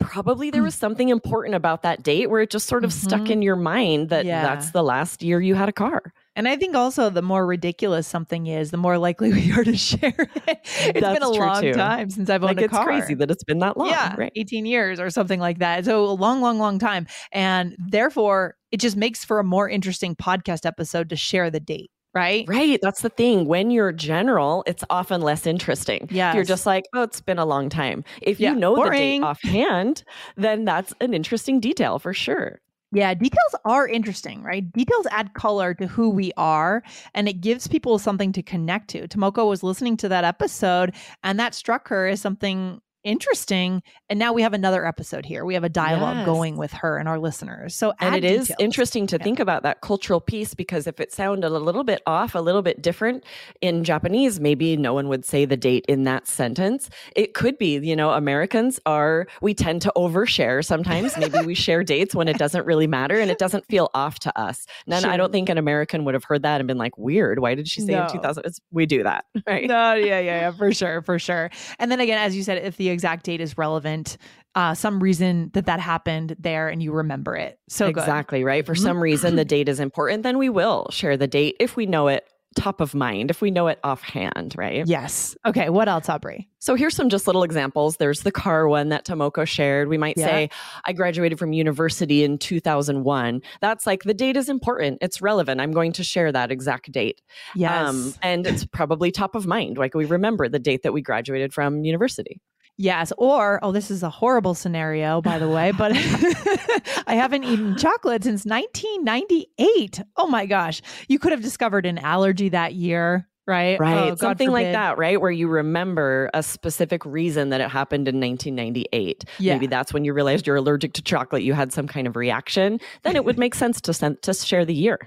Probably 0.00 0.50
there 0.50 0.62
was 0.62 0.74
something 0.84 1.08
important 1.08 1.54
about 1.54 1.82
that 1.82 2.02
date 2.02 2.28
where 2.30 2.40
it 2.40 2.50
just 2.50 2.66
sort 2.66 2.84
of 2.84 2.92
stuck 2.92 3.22
Mhm. 3.22 3.30
in 3.30 3.42
your 3.42 3.54
mind 3.56 4.08
that 4.08 4.24
Yeah. 4.24 4.42
that's 4.42 4.70
the 4.72 4.82
last 4.82 5.22
year 5.22 5.40
you 5.40 5.54
had 5.54 5.68
a 5.68 5.72
car. 5.72 6.12
And 6.34 6.48
I 6.48 6.56
think 6.56 6.74
also 6.74 7.10
the 7.10 7.22
more 7.22 7.46
ridiculous 7.46 8.06
something 8.06 8.46
is, 8.46 8.70
the 8.70 8.76
more 8.76 8.98
likely 8.98 9.32
we 9.32 9.52
are 9.52 9.64
to 9.64 9.76
share 9.76 10.14
it. 10.16 10.60
It's 10.64 11.00
been 11.00 11.22
a 11.22 11.28
long 11.28 11.62
too. 11.62 11.72
time 11.72 12.10
since 12.10 12.30
I've 12.30 12.42
owned 12.42 12.56
Like 12.56 12.62
a 12.62 12.74
it's 12.74 12.84
crazy 12.84 13.14
that 13.14 13.30
it's 13.30 13.44
been 13.44 13.58
that 13.58 13.76
long, 13.76 13.88
yeah, 13.88 14.14
right? 14.16 14.32
18 14.34 14.66
years 14.66 14.98
or 14.98 15.10
something 15.10 15.40
like 15.40 15.58
that. 15.58 15.84
So 15.84 16.04
a 16.06 16.12
long, 16.12 16.40
long, 16.40 16.58
long 16.58 16.78
time. 16.78 17.06
And 17.32 17.76
therefore, 17.78 18.56
it 18.70 18.80
just 18.80 18.96
makes 18.96 19.24
for 19.24 19.38
a 19.38 19.44
more 19.44 19.68
interesting 19.68 20.16
podcast 20.16 20.64
episode 20.64 21.10
to 21.10 21.16
share 21.16 21.50
the 21.50 21.60
date, 21.60 21.90
right? 22.14 22.46
Right. 22.48 22.78
That's 22.82 23.02
the 23.02 23.10
thing. 23.10 23.46
When 23.46 23.70
you're 23.70 23.92
general, 23.92 24.64
it's 24.66 24.84
often 24.88 25.20
less 25.20 25.46
interesting. 25.46 26.08
Yeah. 26.10 26.34
You're 26.34 26.44
just 26.44 26.64
like, 26.64 26.84
oh, 26.94 27.02
it's 27.02 27.20
been 27.20 27.38
a 27.38 27.44
long 27.44 27.68
time. 27.68 28.04
If 28.22 28.40
Yeah, 28.40 28.52
you 28.52 28.58
know 28.58 28.74
the 28.82 28.90
date 28.90 29.22
offhand, 29.22 30.02
then 30.36 30.64
that's 30.64 30.94
an 31.02 31.12
interesting 31.12 31.60
detail 31.60 31.98
for 31.98 32.14
sure. 32.14 32.60
Yeah, 32.94 33.14
details 33.14 33.54
are 33.64 33.88
interesting, 33.88 34.42
right? 34.42 34.70
Details 34.70 35.06
add 35.10 35.32
color 35.32 35.72
to 35.74 35.86
who 35.86 36.10
we 36.10 36.30
are 36.36 36.82
and 37.14 37.26
it 37.26 37.40
gives 37.40 37.66
people 37.66 37.98
something 37.98 38.32
to 38.32 38.42
connect 38.42 38.88
to. 38.90 39.08
Tomoko 39.08 39.48
was 39.48 39.62
listening 39.62 39.96
to 39.98 40.10
that 40.10 40.24
episode 40.24 40.94
and 41.24 41.40
that 41.40 41.54
struck 41.54 41.88
her 41.88 42.06
as 42.06 42.20
something 42.20 42.82
interesting. 43.04 43.82
And 44.08 44.18
now 44.18 44.32
we 44.32 44.42
have 44.42 44.52
another 44.52 44.86
episode 44.86 45.24
here. 45.24 45.44
We 45.44 45.54
have 45.54 45.64
a 45.64 45.68
dialogue 45.68 46.16
Yes. 46.18 46.26
going 46.26 46.56
with 46.56 46.72
her 46.72 46.98
and 46.98 47.08
our 47.08 47.18
listeners. 47.18 47.74
So 47.74 47.92
And 48.00 48.14
it 48.14 48.24
is 48.24 48.48
details. 48.48 48.56
interesting 48.60 49.06
to 49.08 49.16
Yeah. 49.18 49.24
think 49.24 49.40
about 49.40 49.62
that 49.62 49.80
cultural 49.80 50.20
piece 50.20 50.54
because 50.54 50.86
if 50.86 51.00
it 51.00 51.12
sounded 51.12 51.48
a 51.48 51.58
little 51.58 51.84
bit 51.84 52.02
off, 52.06 52.34
a 52.34 52.38
little 52.40 52.62
bit 52.62 52.82
different 52.82 53.24
in 53.60 53.84
Japanese, 53.84 54.40
maybe 54.40 54.76
no 54.76 54.94
one 54.94 55.08
would 55.08 55.24
say 55.24 55.44
the 55.44 55.56
date 55.56 55.84
in 55.88 56.04
that 56.04 56.26
sentence. 56.26 56.90
It 57.16 57.34
could 57.34 57.58
be, 57.58 57.78
you 57.78 57.96
know, 57.96 58.10
Americans 58.10 58.78
are, 58.86 59.26
we 59.40 59.54
tend 59.54 59.82
to 59.82 59.92
overshare 59.96 60.64
sometimes. 60.64 61.16
maybe 61.16 61.40
we 61.44 61.54
share 61.54 61.82
dates 61.92 62.14
when 62.14 62.28
it 62.28 62.38
doesn't 62.38 62.66
really 62.66 62.86
matter 62.86 63.18
and 63.18 63.30
it 63.30 63.38
doesn't 63.38 63.66
feel 63.66 63.90
off 63.94 64.18
to 64.20 64.38
us. 64.38 64.66
None, 64.86 65.04
I 65.04 65.16
don't 65.16 65.32
think 65.32 65.48
an 65.48 65.58
American 65.58 66.04
would 66.04 66.14
have 66.14 66.24
heard 66.24 66.42
that 66.42 66.60
and 66.60 66.68
been 66.68 66.78
like, 66.78 66.96
weird. 66.98 67.38
Why 67.38 67.54
did 67.54 67.68
she 67.68 67.80
say 67.80 67.92
No. 67.92 68.04
in 68.04 68.12
2000? 68.12 68.44
It's, 68.46 68.60
we 68.70 68.86
do 68.86 69.02
that, 69.02 69.24
right? 69.46 69.66
No, 69.66 69.94
yeah, 69.94 70.18
yeah, 70.20 70.40
yeah, 70.40 70.50
for 70.52 70.72
sure, 70.72 71.02
for 71.02 71.18
sure. 71.18 71.50
And 71.78 71.90
then 71.90 72.00
again, 72.00 72.18
as 72.18 72.36
you 72.36 72.42
said, 72.42 72.58
if 72.64 72.76
the 72.76 72.91
exact 72.92 73.24
date 73.24 73.40
is 73.40 73.58
relevant, 73.58 74.16
uh, 74.54 74.74
some 74.74 75.02
reason 75.02 75.50
that 75.54 75.66
that 75.66 75.80
happened 75.80 76.36
there 76.38 76.68
and 76.68 76.82
you 76.82 76.92
remember 76.92 77.34
it. 77.36 77.58
So 77.68 77.86
good. 77.90 78.00
exactly 78.00 78.44
right 78.44 78.64
for 78.66 78.74
Mhm. 78.74 78.82
some 78.82 79.02
reason 79.02 79.36
the 79.36 79.44
date 79.44 79.68
is 79.68 79.80
important 79.80 80.22
then 80.22 80.36
we 80.38 80.48
will 80.50 80.86
share 80.90 81.16
the 81.16 81.26
date 81.26 81.56
if 81.58 81.74
we 81.76 81.86
know 81.86 82.08
it 82.08 82.24
top 82.54 82.82
of 82.82 82.94
mind 82.94 83.30
if 83.30 83.40
we 83.40 83.50
know 83.50 83.66
it 83.68 83.78
offhand 83.82 84.54
right 84.58 84.86
Yes. 84.86 85.34
Okay. 85.46 85.70
What 85.70 85.88
else, 85.88 86.06
Aubrey? 86.10 86.50
so 86.58 86.74
here's 86.74 86.94
some 86.94 87.08
just 87.08 87.26
little 87.26 87.42
examples 87.44 87.96
there's 87.96 88.20
the 88.20 88.30
car 88.30 88.68
one 88.68 88.90
that 88.90 89.06
tomoko 89.06 89.46
shared 89.46 89.88
we 89.88 89.96
might 89.96 90.18
Yeah. 90.18 90.26
say 90.26 90.50
i 90.84 90.92
graduated 90.92 91.38
from 91.38 91.52
university 91.54 92.22
in 92.22 92.36
2001 92.36 93.40
that's 93.62 93.86
like 93.86 94.02
the 94.04 94.12
date 94.14 94.36
is 94.36 94.48
important 94.50 94.98
it's 95.00 95.22
relevant 95.22 95.60
i'm 95.62 95.72
going 95.72 95.92
to 95.92 96.04
share 96.04 96.30
that 96.30 96.52
exact 96.52 96.92
date 96.92 97.22
Yes. 97.54 97.88
Um, 97.88 98.14
and 98.22 98.46
it's 98.46 98.64
probably 98.66 99.10
top 99.10 99.34
of 99.34 99.46
mind 99.46 99.78
like 99.78 99.94
we 99.94 100.04
remember 100.04 100.46
the 100.48 100.58
date 100.58 100.82
that 100.82 100.92
we 100.92 101.00
graduated 101.00 101.52
from 101.54 101.84
university 101.84 102.40
Yes. 102.78 103.12
Or, 103.18 103.60
oh, 103.62 103.72
this 103.72 103.90
is 103.90 104.02
a 104.02 104.10
horrible 104.10 104.54
scenario, 104.54 105.20
by 105.20 105.38
the 105.38 105.48
way, 105.48 105.72
but 105.72 105.92
I 107.06 107.14
haven't 107.14 107.44
eaten 107.44 107.76
chocolate 107.76 108.24
since 108.24 108.44
1998. 108.44 110.02
Oh 110.16 110.26
my 110.26 110.46
gosh. 110.46 110.82
You 111.08 111.18
could 111.18 111.32
have 111.32 111.42
discovered 111.42 111.86
an 111.86 111.98
allergy 111.98 112.48
that 112.50 112.74
year 112.74 113.28
right? 113.46 113.74
Oh, 113.74 113.82
right. 113.82 114.12
Oh, 114.12 114.14
Something 114.14 114.50
like 114.50 114.72
that, 114.72 114.98
right? 114.98 115.20
Where 115.20 115.30
you 115.30 115.48
remember 115.48 116.30
a 116.34 116.42
specific 116.42 117.04
reason 117.04 117.50
that 117.50 117.60
it 117.60 117.70
happened 117.70 118.08
in 118.08 118.20
1998. 118.20 119.24
Yeah. 119.38 119.54
Maybe 119.54 119.66
that's 119.66 119.92
when 119.92 120.04
you 120.04 120.12
realized 120.12 120.46
you're 120.46 120.56
allergic 120.56 120.92
to 120.94 121.02
chocolate, 121.02 121.42
you 121.42 121.52
had 121.52 121.72
some 121.72 121.88
kind 121.88 122.06
of 122.06 122.16
reaction. 122.16 122.78
Then 123.02 123.16
it 123.16 123.24
would 123.24 123.38
make 123.38 123.54
sense 123.54 123.80
to 123.82 123.92
send, 123.92 124.22
to 124.22 124.34
share 124.34 124.64
the 124.64 124.74
year. 124.74 124.98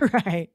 Right. 0.12 0.50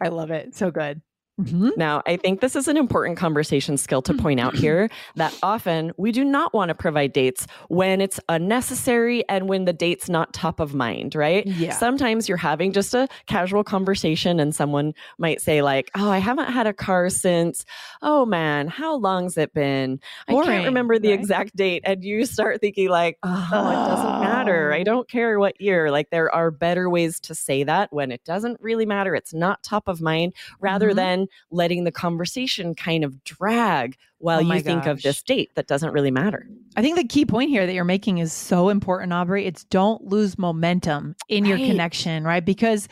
I 0.00 0.08
love 0.08 0.30
it. 0.30 0.56
So 0.56 0.70
good. 0.70 1.02
Mm-hmm. 1.40 1.70
Now, 1.76 2.02
I 2.06 2.16
think 2.16 2.40
this 2.40 2.54
is 2.54 2.68
an 2.68 2.76
important 2.76 3.16
conversation 3.16 3.76
skill 3.76 4.02
to 4.02 4.14
point 4.14 4.40
out 4.40 4.54
here 4.54 4.90
that 5.16 5.36
often 5.42 5.92
we 5.96 6.12
do 6.12 6.24
not 6.24 6.52
want 6.52 6.68
to 6.68 6.74
provide 6.74 7.12
dates 7.12 7.46
when 7.68 8.00
it's 8.00 8.20
unnecessary 8.28 9.26
and 9.28 9.48
when 9.48 9.64
the 9.64 9.72
date's 9.72 10.08
not 10.08 10.32
top 10.32 10.60
of 10.60 10.74
mind, 10.74 11.14
right? 11.14 11.46
Yeah. 11.46 11.72
Sometimes 11.72 12.28
you're 12.28 12.38
having 12.38 12.72
just 12.72 12.94
a 12.94 13.08
casual 13.26 13.64
conversation 13.64 14.38
and 14.40 14.54
someone 14.54 14.94
might 15.18 15.40
say, 15.40 15.62
like, 15.62 15.90
oh, 15.96 16.10
I 16.10 16.18
haven't 16.18 16.52
had 16.52 16.66
a 16.66 16.72
car 16.72 17.08
since, 17.10 17.64
oh 18.02 18.26
man, 18.26 18.68
how 18.68 18.96
long's 18.96 19.36
it 19.36 19.54
been? 19.54 20.00
Boring, 20.28 20.48
I 20.48 20.52
can't 20.52 20.66
remember 20.66 20.98
the 20.98 21.10
right? 21.10 21.18
exact 21.18 21.56
date. 21.56 21.82
And 21.84 22.04
you 22.04 22.26
start 22.26 22.60
thinking, 22.60 22.88
like, 22.88 23.18
oh, 23.22 23.48
oh, 23.52 23.70
it 23.70 23.88
doesn't 23.88 24.20
matter. 24.20 24.72
I 24.72 24.82
don't 24.82 25.08
care 25.08 25.38
what 25.38 25.60
year. 25.60 25.90
Like, 25.90 26.10
there 26.10 26.34
are 26.34 26.50
better 26.50 26.90
ways 26.90 27.20
to 27.20 27.34
say 27.34 27.64
that 27.64 27.92
when 27.92 28.12
it 28.12 28.24
doesn't 28.24 28.60
really 28.60 28.86
matter. 28.86 29.14
It's 29.14 29.34
not 29.34 29.62
top 29.62 29.88
of 29.88 30.00
mind 30.00 30.34
rather 30.60 30.88
mm-hmm. 30.88 30.96
than 30.96 31.26
letting 31.50 31.84
the 31.84 31.92
conversation 31.92 32.74
kind 32.74 33.04
of 33.04 33.22
drag 33.24 33.96
while 34.18 34.38
oh 34.38 34.42
you 34.42 34.54
gosh. 34.54 34.62
think 34.62 34.86
of 34.86 35.02
this 35.02 35.22
date 35.22 35.50
that 35.54 35.66
doesn't 35.66 35.92
really 35.92 36.10
matter. 36.10 36.46
I 36.76 36.82
think 36.82 36.96
the 36.96 37.06
key 37.06 37.26
point 37.26 37.50
here 37.50 37.66
that 37.66 37.72
you're 37.72 37.84
making 37.84 38.18
is 38.18 38.32
so 38.32 38.68
important, 38.68 39.12
Aubrey. 39.12 39.46
It's 39.46 39.64
don't 39.64 40.04
lose 40.04 40.38
momentum 40.38 41.16
in 41.28 41.44
right. 41.44 41.50
your 41.50 41.58
connection, 41.58 42.24
right? 42.24 42.44
Because 42.44 42.88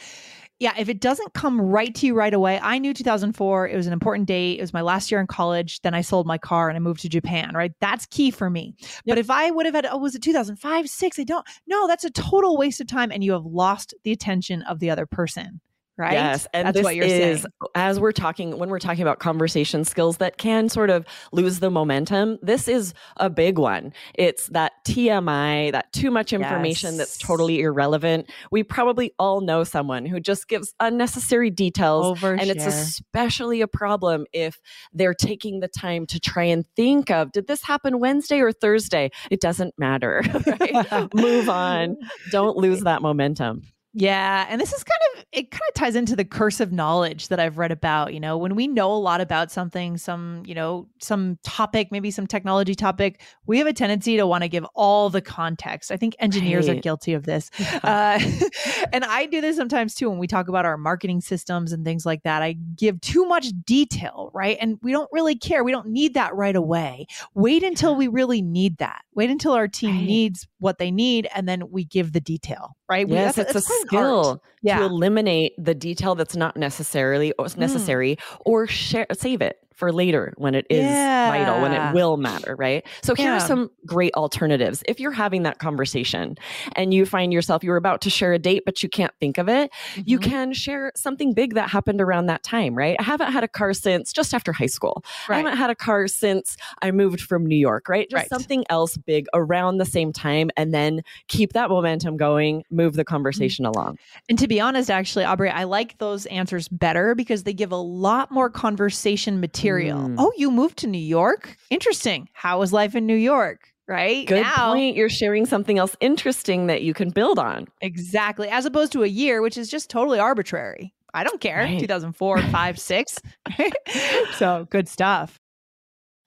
yeah, 0.60 0.72
if 0.76 0.88
it 0.88 1.00
doesn't 1.00 1.34
come 1.34 1.60
right 1.60 1.94
to 1.94 2.06
you 2.06 2.14
right 2.14 2.34
away, 2.34 2.58
I 2.60 2.78
knew 2.78 2.92
2004, 2.92 3.68
it 3.68 3.76
was 3.76 3.86
an 3.86 3.92
important 3.92 4.26
date. 4.26 4.58
It 4.58 4.60
was 4.60 4.72
my 4.72 4.80
last 4.80 5.10
year 5.10 5.20
in 5.20 5.28
college. 5.28 5.80
Then 5.82 5.94
I 5.94 6.00
sold 6.00 6.26
my 6.26 6.36
car 6.36 6.68
and 6.68 6.76
I 6.76 6.80
moved 6.80 7.00
to 7.02 7.08
Japan, 7.08 7.52
right? 7.54 7.72
That's 7.80 8.06
key 8.06 8.32
for 8.32 8.50
me. 8.50 8.74
Yep. 8.80 8.90
But 9.06 9.18
if 9.18 9.30
I 9.30 9.52
would 9.52 9.66
have 9.66 9.74
had, 9.76 9.86
oh, 9.86 9.98
was 9.98 10.16
it 10.16 10.22
2005, 10.22 10.88
six? 10.88 11.18
I 11.18 11.24
don't, 11.24 11.46
no, 11.68 11.86
that's 11.86 12.04
a 12.04 12.10
total 12.10 12.56
waste 12.56 12.80
of 12.80 12.88
time. 12.88 13.12
And 13.12 13.22
you 13.22 13.32
have 13.32 13.44
lost 13.44 13.94
the 14.02 14.10
attention 14.10 14.62
of 14.62 14.80
the 14.80 14.90
other 14.90 15.06
person 15.06 15.60
right? 15.98 16.12
Yes, 16.12 16.46
and 16.54 16.68
that's 16.68 16.82
what 16.82 16.94
you're 16.94 17.04
is, 17.04 17.42
saying. 17.42 17.44
As 17.74 18.00
we're 18.00 18.12
talking, 18.12 18.56
when 18.56 18.70
we're 18.70 18.78
talking 18.78 19.02
about 19.02 19.18
conversation 19.18 19.84
skills 19.84 20.18
that 20.18 20.38
can 20.38 20.68
sort 20.68 20.90
of 20.90 21.04
lose 21.32 21.58
the 21.58 21.70
momentum, 21.70 22.38
this 22.40 22.68
is 22.68 22.94
a 23.16 23.28
big 23.28 23.58
one. 23.58 23.92
It's 24.14 24.46
that 24.48 24.72
TMI, 24.86 25.72
that 25.72 25.92
too 25.92 26.10
much 26.10 26.32
information 26.32 26.90
yes. 26.90 26.98
that's 26.98 27.18
totally 27.18 27.60
irrelevant. 27.60 28.30
We 28.50 28.62
probably 28.62 29.12
all 29.18 29.40
know 29.40 29.64
someone 29.64 30.06
who 30.06 30.20
just 30.20 30.48
gives 30.48 30.72
unnecessary 30.80 31.50
details, 31.50 32.18
Overshare. 32.18 32.40
and 32.40 32.50
it's 32.50 32.64
especially 32.64 33.60
a 33.60 33.68
problem 33.68 34.24
if 34.32 34.60
they're 34.92 35.14
taking 35.14 35.60
the 35.60 35.68
time 35.68 36.06
to 36.06 36.20
try 36.20 36.44
and 36.44 36.64
think 36.76 37.10
of, 37.10 37.32
did 37.32 37.48
this 37.48 37.62
happen 37.62 37.98
Wednesday 37.98 38.40
or 38.40 38.52
Thursday? 38.52 39.10
It 39.30 39.40
doesn't 39.40 39.74
matter. 39.78 40.22
Right? 40.48 41.14
Move 41.14 41.48
on. 41.48 41.96
Don't 42.30 42.56
lose 42.56 42.82
that 42.82 43.02
momentum. 43.02 43.62
Yeah. 43.98 44.46
And 44.48 44.60
this 44.60 44.72
is 44.72 44.84
kind 44.84 45.00
of, 45.12 45.24
it 45.32 45.50
kind 45.50 45.60
of 45.68 45.74
ties 45.74 45.96
into 45.96 46.14
the 46.14 46.24
curse 46.24 46.60
of 46.60 46.72
knowledge 46.72 47.28
that 47.28 47.40
I've 47.40 47.58
read 47.58 47.72
about. 47.72 48.14
You 48.14 48.20
know, 48.20 48.38
when 48.38 48.54
we 48.54 48.68
know 48.68 48.92
a 48.92 48.98
lot 48.98 49.20
about 49.20 49.50
something, 49.50 49.98
some, 49.98 50.44
you 50.46 50.54
know, 50.54 50.88
some 51.00 51.38
topic, 51.42 51.88
maybe 51.90 52.12
some 52.12 52.26
technology 52.26 52.76
topic, 52.76 53.20
we 53.46 53.58
have 53.58 53.66
a 53.66 53.72
tendency 53.72 54.16
to 54.16 54.26
want 54.26 54.42
to 54.42 54.48
give 54.48 54.64
all 54.74 55.10
the 55.10 55.20
context. 55.20 55.90
I 55.90 55.96
think 55.96 56.14
engineers 56.20 56.68
right. 56.68 56.78
are 56.78 56.80
guilty 56.80 57.12
of 57.12 57.24
this. 57.24 57.50
uh, 57.82 58.20
and 58.92 59.04
I 59.04 59.26
do 59.26 59.40
this 59.40 59.56
sometimes 59.56 59.96
too 59.96 60.08
when 60.08 60.18
we 60.18 60.28
talk 60.28 60.46
about 60.46 60.64
our 60.64 60.76
marketing 60.76 61.20
systems 61.20 61.72
and 61.72 61.84
things 61.84 62.06
like 62.06 62.22
that. 62.22 62.40
I 62.40 62.52
give 62.52 63.00
too 63.00 63.26
much 63.26 63.48
detail, 63.64 64.30
right? 64.32 64.56
And 64.60 64.78
we 64.80 64.92
don't 64.92 65.10
really 65.12 65.34
care. 65.34 65.64
We 65.64 65.72
don't 65.72 65.88
need 65.88 66.14
that 66.14 66.36
right 66.36 66.56
away. 66.56 67.06
Wait 67.34 67.64
until 67.64 67.96
we 67.96 68.06
really 68.06 68.42
need 68.42 68.78
that. 68.78 69.02
Wait 69.14 69.28
until 69.28 69.52
our 69.52 69.66
team 69.66 69.96
right. 69.96 70.04
needs 70.04 70.46
what 70.60 70.78
they 70.78 70.92
need 70.92 71.28
and 71.34 71.48
then 71.48 71.70
we 71.70 71.84
give 71.84 72.12
the 72.12 72.20
detail, 72.20 72.76
right? 72.88 73.08
Yes, 73.08 73.36
we, 73.36 73.42
that's, 73.42 73.56
it's 73.56 73.66
that's 73.66 73.70
a 73.70 73.86
skill 73.86 74.42
yeah. 74.62 74.78
to 74.78 74.84
eliminate 74.84 75.52
the 75.58 75.74
detail 75.74 76.14
that's 76.14 76.36
not 76.36 76.56
necessarily 76.56 77.32
mm. 77.38 77.56
necessary 77.56 78.16
mm. 78.16 78.42
or 78.44 78.66
share 78.66 79.06
save 79.12 79.42
it 79.42 79.62
for 79.78 79.92
later 79.92 80.34
when 80.36 80.56
it 80.56 80.66
is 80.68 80.82
yeah. 80.82 81.30
vital, 81.30 81.62
when 81.62 81.72
it 81.72 81.94
will 81.94 82.16
matter, 82.16 82.56
right? 82.56 82.84
So 83.00 83.14
here 83.14 83.30
yeah. 83.30 83.36
are 83.36 83.46
some 83.46 83.70
great 83.86 84.12
alternatives. 84.14 84.82
If 84.88 84.98
you're 84.98 85.12
having 85.12 85.44
that 85.44 85.60
conversation 85.60 86.36
and 86.74 86.92
you 86.92 87.06
find 87.06 87.32
yourself 87.32 87.62
you're 87.62 87.76
about 87.76 88.00
to 88.00 88.10
share 88.10 88.32
a 88.32 88.40
date 88.40 88.64
but 88.66 88.82
you 88.82 88.88
can't 88.88 89.12
think 89.20 89.38
of 89.38 89.48
it, 89.48 89.70
mm-hmm. 89.70 90.00
you 90.04 90.18
can 90.18 90.52
share 90.52 90.90
something 90.96 91.32
big 91.32 91.54
that 91.54 91.70
happened 91.70 92.00
around 92.00 92.26
that 92.26 92.42
time, 92.42 92.74
right? 92.74 92.96
I 92.98 93.04
haven't 93.04 93.30
had 93.30 93.44
a 93.44 93.48
car 93.48 93.72
since 93.72 94.12
just 94.12 94.34
after 94.34 94.52
high 94.52 94.66
school. 94.66 95.04
Right. 95.28 95.36
I 95.36 95.38
haven't 95.38 95.58
had 95.58 95.70
a 95.70 95.76
car 95.76 96.08
since 96.08 96.56
I 96.82 96.90
moved 96.90 97.20
from 97.20 97.46
New 97.46 97.56
York, 97.56 97.88
right? 97.88 98.10
Just 98.10 98.22
right. 98.22 98.28
something 98.28 98.64
else 98.68 98.96
big 98.96 99.26
around 99.32 99.78
the 99.78 99.86
same 99.86 100.12
time 100.12 100.50
and 100.56 100.74
then 100.74 101.02
keep 101.28 101.52
that 101.52 101.70
momentum 101.70 102.16
going, 102.16 102.64
move 102.68 102.94
the 102.94 103.04
conversation 103.04 103.64
mm-hmm. 103.64 103.78
along. 103.78 103.98
And 104.28 104.36
to 104.40 104.48
be 104.48 104.60
honest, 104.60 104.90
actually, 104.90 105.24
Aubrey, 105.24 105.50
I 105.50 105.64
like 105.64 105.98
those 105.98 106.26
answers 106.26 106.66
better 106.66 107.14
because 107.14 107.44
they 107.44 107.54
give 107.54 107.70
a 107.70 107.76
lot 107.76 108.32
more 108.32 108.50
conversation 108.50 109.38
material 109.38 109.67
material. 109.68 110.08
Mm. 110.08 110.14
Oh, 110.18 110.32
you 110.36 110.50
moved 110.50 110.78
to 110.78 110.86
New 110.86 110.98
York? 110.98 111.56
Interesting. 111.70 112.28
How 112.32 112.58
was 112.58 112.72
life 112.72 112.94
in 112.94 113.06
New 113.06 113.16
York? 113.16 113.72
Right. 113.86 114.26
Good 114.26 114.42
now, 114.42 114.72
point. 114.72 114.96
You're 114.96 115.08
sharing 115.08 115.46
something 115.46 115.78
else 115.78 115.96
interesting 116.00 116.66
that 116.66 116.82
you 116.82 116.92
can 116.92 117.08
build 117.08 117.38
on. 117.38 117.68
Exactly. 117.80 118.48
As 118.48 118.66
opposed 118.66 118.92
to 118.92 119.02
a 119.02 119.06
year, 119.06 119.40
which 119.40 119.56
is 119.56 119.70
just 119.70 119.88
totally 119.88 120.18
arbitrary. 120.18 120.92
I 121.14 121.24
don't 121.24 121.40
care. 121.40 121.60
Right. 121.60 121.80
2004, 121.80 122.42
5, 122.42 122.78
6. 122.78 123.22
so 124.36 124.66
good 124.70 124.88
stuff. 124.88 125.40